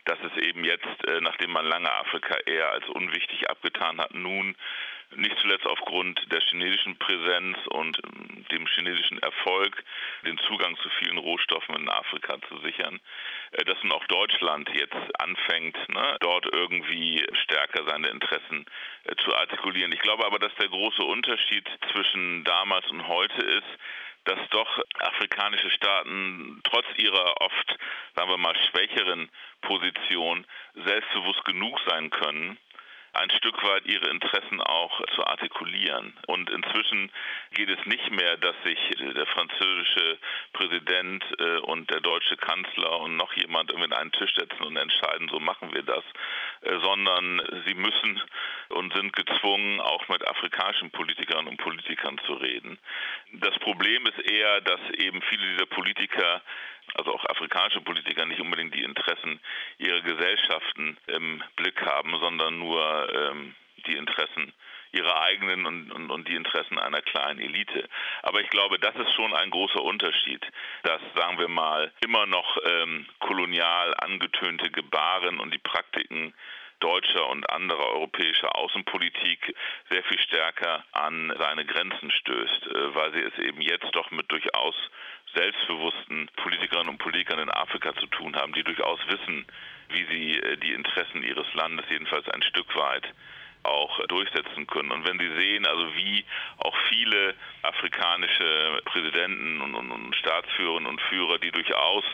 Dass 0.04 0.18
es 0.22 0.46
eben 0.46 0.62
jetzt, 0.62 0.86
nachdem 1.20 1.50
man 1.50 1.66
lange 1.66 1.90
Afrika 1.90 2.36
eher 2.46 2.70
als 2.70 2.88
unwichtig 2.90 3.50
abgetan 3.50 4.00
hat, 4.00 4.14
nun 4.14 4.54
nicht 5.16 5.36
zuletzt 5.40 5.66
aufgrund 5.66 6.20
der 6.32 6.40
chinesischen 6.42 6.96
Präsenz 6.96 7.58
und 7.70 7.98
ähm, 8.04 8.35
chinesischen 8.86 9.18
Erfolg, 9.18 9.82
den 10.24 10.38
Zugang 10.38 10.76
zu 10.78 10.88
vielen 10.98 11.18
Rohstoffen 11.18 11.74
in 11.76 11.88
Afrika 11.88 12.38
zu 12.48 12.58
sichern, 12.58 13.00
äh, 13.52 13.64
dass 13.64 13.82
nun 13.82 13.92
auch 13.92 14.04
Deutschland 14.06 14.68
jetzt 14.74 15.20
anfängt, 15.20 15.76
ne, 15.88 16.16
dort 16.20 16.46
irgendwie 16.52 17.24
stärker 17.44 17.84
seine 17.88 18.08
Interessen 18.08 18.66
äh, 19.04 19.14
zu 19.16 19.34
artikulieren. 19.34 19.92
Ich 19.92 20.00
glaube 20.00 20.24
aber, 20.24 20.38
dass 20.38 20.54
der 20.56 20.68
große 20.68 21.02
Unterschied 21.02 21.68
zwischen 21.92 22.44
damals 22.44 22.88
und 22.90 23.06
heute 23.08 23.44
ist, 23.44 23.78
dass 24.24 24.38
doch 24.50 24.80
afrikanische 24.98 25.70
Staaten 25.70 26.60
trotz 26.64 26.86
ihrer 26.96 27.40
oft, 27.40 27.78
sagen 28.16 28.28
wir 28.28 28.38
mal, 28.38 28.56
schwächeren 28.70 29.30
Position 29.60 30.44
selbstbewusst 30.74 31.44
genug 31.44 31.80
sein 31.86 32.10
können, 32.10 32.58
ein 33.16 33.30
Stück 33.30 33.62
weit 33.62 33.86
ihre 33.86 34.08
Interessen 34.10 34.60
auch 34.60 35.00
zu 35.14 35.26
artikulieren. 35.26 36.14
Und 36.26 36.50
inzwischen 36.50 37.10
geht 37.52 37.68
es 37.70 37.84
nicht 37.86 38.10
mehr, 38.10 38.36
dass 38.36 38.54
sich 38.64 38.78
der 38.98 39.26
französische 39.26 40.18
Präsident 40.52 41.24
äh, 41.38 41.58
und 41.58 41.90
der 41.90 42.00
deutsche 42.00 42.36
Kanzler 42.36 43.00
und 43.00 43.16
noch 43.16 43.32
jemand 43.34 43.70
irgendwie 43.70 43.92
an 43.92 44.00
einen 44.00 44.12
Tisch 44.12 44.34
setzen 44.34 44.62
und 44.62 44.76
entscheiden, 44.76 45.28
so 45.28 45.40
machen 45.40 45.72
wir 45.72 45.82
das, 45.82 46.04
äh, 46.62 46.78
sondern 46.80 47.42
sie 47.66 47.74
müssen 47.74 48.22
und 48.68 48.92
sind 48.94 49.14
gezwungen, 49.14 49.80
auch 49.80 50.08
mit 50.08 50.26
afrikanischen 50.26 50.90
Politikern 50.90 51.46
und 51.46 51.56
Politikern 51.58 52.18
zu 52.26 52.34
reden. 52.34 52.78
Das 53.32 53.58
Problem 53.58 54.06
ist 54.06 54.30
eher, 54.30 54.60
dass 54.60 54.80
eben 54.98 55.22
viele 55.22 55.46
dieser 55.52 55.66
Politiker 55.66 56.42
also 56.94 57.14
auch 57.14 57.24
afrikanische 57.26 57.80
Politiker 57.80 58.26
nicht 58.26 58.40
unbedingt 58.40 58.74
die 58.74 58.84
Interessen 58.84 59.40
ihrer 59.78 60.00
Gesellschaften 60.00 60.96
im 61.06 61.42
Blick 61.56 61.80
haben, 61.84 62.18
sondern 62.20 62.58
nur 62.58 63.14
ähm, 63.14 63.54
die 63.86 63.96
Interessen 63.96 64.52
ihrer 64.92 65.20
eigenen 65.22 65.66
und, 65.66 65.92
und, 65.92 66.10
und, 66.10 66.28
die 66.28 66.34
Interessen 66.34 66.78
einer 66.78 67.02
kleinen 67.02 67.40
Elite. 67.40 67.88
Aber 68.22 68.40
ich 68.40 68.48
glaube, 68.50 68.78
das 68.78 68.94
ist 68.96 69.12
schon 69.14 69.34
ein 69.34 69.50
großer 69.50 69.82
Unterschied, 69.82 70.40
dass, 70.84 71.00
sagen 71.14 71.38
wir 71.38 71.48
mal, 71.48 71.92
immer 72.00 72.26
noch 72.26 72.56
ähm, 72.64 73.06
kolonial 73.18 73.94
angetönte 73.98 74.70
Gebaren 74.70 75.38
und 75.38 75.52
die 75.52 75.58
Praktiken 75.58 76.32
deutscher 76.80 77.28
und 77.28 77.48
anderer 77.50 77.86
europäischer 77.94 78.54
Außenpolitik 78.56 79.54
sehr 79.90 80.04
viel 80.04 80.18
stärker 80.20 80.84
an 80.92 81.34
seine 81.38 81.64
Grenzen 81.64 82.10
stößt, 82.10 82.66
äh, 82.66 82.94
weil 82.94 83.12
sie 83.12 83.20
es 83.20 83.38
eben 83.38 83.60
jetzt 83.60 83.90
doch 83.92 84.10
mit 84.10 84.30
durchaus 84.30 84.74
selbstbewussten 85.36 86.28
Politikerinnen 86.36 86.88
und 86.88 86.98
Politikern 86.98 87.38
in 87.38 87.50
Afrika 87.50 87.94
zu 87.94 88.06
tun 88.06 88.34
haben, 88.36 88.52
die 88.52 88.64
durchaus 88.64 88.98
wissen, 89.08 89.46
wie 89.90 90.04
sie 90.04 90.38
äh, 90.38 90.56
die 90.56 90.72
Interessen 90.72 91.22
ihres 91.22 91.52
Landes 91.54 91.86
jedenfalls 91.90 92.28
ein 92.28 92.42
Stück 92.42 92.74
weit 92.76 93.06
auch 93.66 93.98
durchsetzen 94.06 94.66
können. 94.66 94.92
Und 94.92 95.06
wenn 95.06 95.18
Sie 95.18 95.34
sehen, 95.34 95.66
also 95.66 95.94
wie 95.96 96.24
auch 96.58 96.76
viele 96.88 97.34
afrikanische 97.62 98.80
Präsidenten 98.84 99.60
und, 99.60 99.74
und, 99.74 99.90
und 99.90 100.16
Staatsführerinnen 100.16 100.86
und 100.88 101.00
Führer, 101.02 101.38
die 101.38 101.50
durchaus 101.50 102.04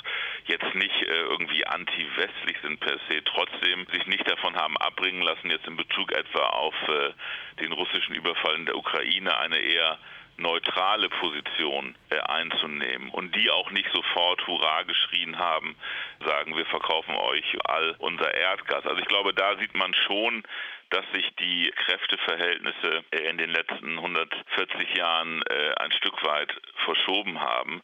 jetzt 0.47 0.75
nicht 0.75 1.03
äh, 1.03 1.23
irgendwie 1.23 1.65
anti-westlich 1.67 2.57
sind 2.63 2.81
per 2.81 2.99
se, 3.09 3.23
trotzdem 3.25 3.87
sich 3.93 4.07
nicht 4.07 4.29
davon 4.29 4.57
haben 4.57 4.77
abbringen 4.79 5.23
lassen, 5.23 5.51
jetzt 5.51 5.67
in 5.67 5.77
Bezug 5.77 6.13
etwa 6.13 6.47
auf 6.47 6.75
äh, 6.89 7.13
den 7.61 7.73
russischen 7.73 8.15
Überfall 8.15 8.57
in 8.57 8.67
der 8.67 8.77
Ukraine 8.77 9.37
eine 9.39 9.59
eher 9.59 9.99
neutrale 10.37 11.09
Position 11.09 11.95
äh, 12.11 12.19
einzunehmen 12.19 13.11
und 13.11 13.35
die 13.35 13.51
auch 13.51 13.71
nicht 13.71 13.89
sofort 13.93 14.47
Hurra 14.47 14.83
geschrien 14.83 15.39
haben, 15.39 15.77
sagen 16.25 16.57
wir 16.57 16.67
verkaufen 16.67 17.15
euch 17.15 17.45
all 17.65 17.95
unser 17.99 18.33
Erdgas. 18.35 18.85
Also 18.87 19.01
ich 19.01 19.09
glaube, 19.09 19.35
da 19.35 19.57
sieht 19.59 19.75
man 19.75 19.95
schon, 19.95 20.43
dass 20.91 21.05
sich 21.13 21.27
die 21.37 21.73
Kräfteverhältnisse 21.85 23.05
äh, 23.11 23.29
in 23.29 23.39
den 23.39 23.51
letzten 23.51 23.99
140 23.99 24.95
Jahren 24.97 25.43
äh, 25.43 25.75
ein 25.77 25.93
Stück 25.93 26.23
weit 26.25 26.53
verschoben 26.85 27.41
haben. 27.41 27.83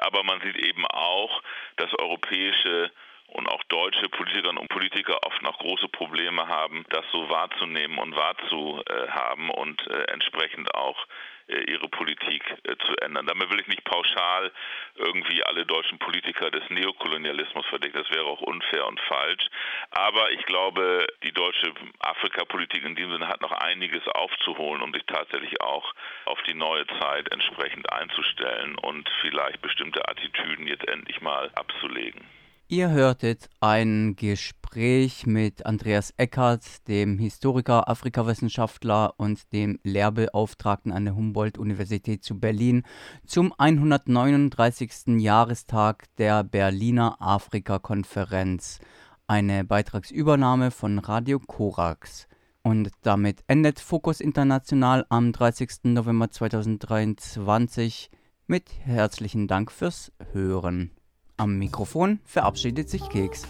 Aber 0.00 0.22
man 0.22 0.40
sieht 0.40 0.56
eben 0.56 0.86
auch, 0.86 1.42
dass 1.76 1.92
europäische 1.98 2.90
und 3.28 3.48
auch 3.48 3.62
deutsche 3.64 4.08
Politikerinnen 4.08 4.58
und 4.58 4.68
Politiker 4.68 5.18
oft 5.24 5.42
noch 5.42 5.58
große 5.58 5.88
Probleme 5.88 6.48
haben, 6.48 6.84
das 6.88 7.04
so 7.12 7.28
wahrzunehmen 7.28 7.98
und 7.98 8.16
wahrzuhaben 8.16 9.50
und 9.50 9.86
entsprechend 9.86 10.74
auch 10.74 11.06
ihre 11.50 11.88
Politik 11.88 12.42
äh, 12.64 12.76
zu 12.86 12.94
ändern. 13.02 13.26
Damit 13.26 13.50
will 13.50 13.60
ich 13.60 13.68
nicht 13.68 13.84
pauschal 13.84 14.50
irgendwie 14.96 15.42
alle 15.44 15.66
deutschen 15.66 15.98
Politiker 15.98 16.50
des 16.50 16.68
Neokolonialismus 16.70 17.66
verdecken. 17.66 17.98
Das 17.98 18.10
wäre 18.10 18.26
auch 18.26 18.40
unfair 18.40 18.86
und 18.86 19.00
falsch. 19.00 19.48
Aber 19.90 20.30
ich 20.32 20.44
glaube, 20.46 21.06
die 21.24 21.32
deutsche 21.32 21.72
Afrikapolitik 22.00 22.84
in 22.84 22.94
diesem 22.94 23.12
Sinne 23.12 23.28
hat 23.28 23.40
noch 23.40 23.52
einiges 23.52 24.06
aufzuholen, 24.08 24.82
um 24.82 24.92
sich 24.92 25.04
tatsächlich 25.06 25.60
auch 25.60 25.94
auf 26.24 26.40
die 26.44 26.54
neue 26.54 26.86
Zeit 27.00 27.30
entsprechend 27.32 27.92
einzustellen 27.92 28.76
und 28.76 29.08
vielleicht 29.20 29.60
bestimmte 29.62 30.06
Attitüden 30.08 30.66
jetzt 30.66 30.88
endlich 30.88 31.20
mal 31.20 31.50
abzulegen. 31.54 32.39
Ihr 32.72 32.90
hörtet 32.90 33.50
ein 33.58 34.14
Gespräch 34.14 35.26
mit 35.26 35.66
Andreas 35.66 36.14
Eckert, 36.16 36.86
dem 36.86 37.18
Historiker, 37.18 37.88
Afrikawissenschaftler 37.88 39.14
und 39.16 39.52
dem 39.52 39.80
Lehrbeauftragten 39.82 40.92
an 40.92 41.04
der 41.04 41.16
Humboldt-Universität 41.16 42.22
zu 42.22 42.38
Berlin 42.38 42.84
zum 43.26 43.52
139. 43.58 45.18
Jahrestag 45.18 46.04
der 46.18 46.44
Berliner 46.44 47.16
Afrika-Konferenz. 47.18 48.78
Eine 49.26 49.64
Beitragsübernahme 49.64 50.70
von 50.70 51.00
Radio 51.00 51.40
Korax. 51.40 52.28
Und 52.62 52.92
damit 53.02 53.42
endet 53.48 53.80
Fokus 53.80 54.20
International 54.20 55.04
am 55.08 55.32
30. 55.32 55.86
November 55.86 56.30
2023 56.30 58.10
mit 58.46 58.70
herzlichen 58.84 59.48
Dank 59.48 59.72
fürs 59.72 60.12
Hören. 60.30 60.92
Am 61.40 61.56
Mikrofon 61.56 62.20
verabschiedet 62.26 62.90
sich 62.90 63.08
Keks. 63.08 63.44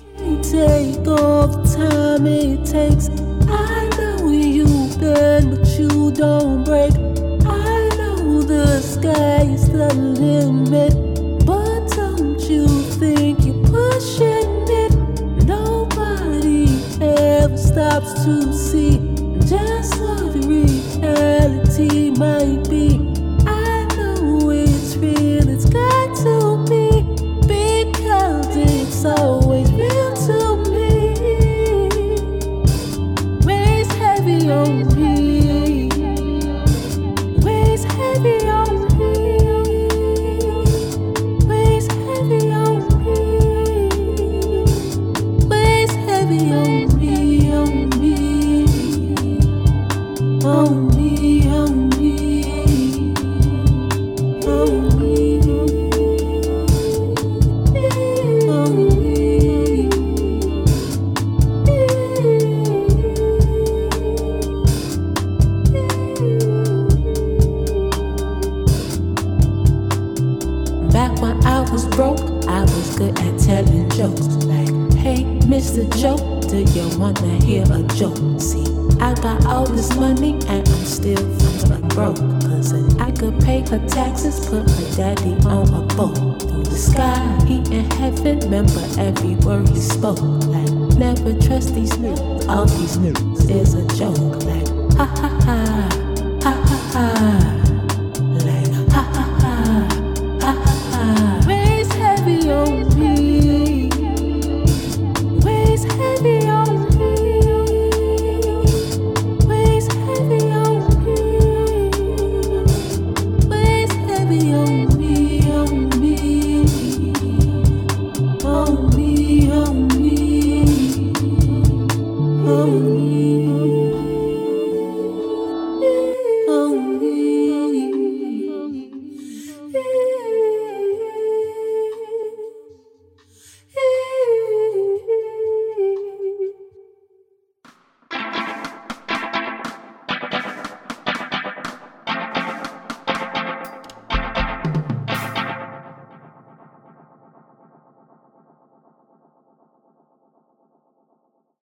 Stops 17.57 18.25
to 18.25 18.53
see. 18.53 18.99
Just 19.47 20.01
what 20.01 20.35
reality 20.47 22.11
might 22.11 22.69
be. 22.71 23.10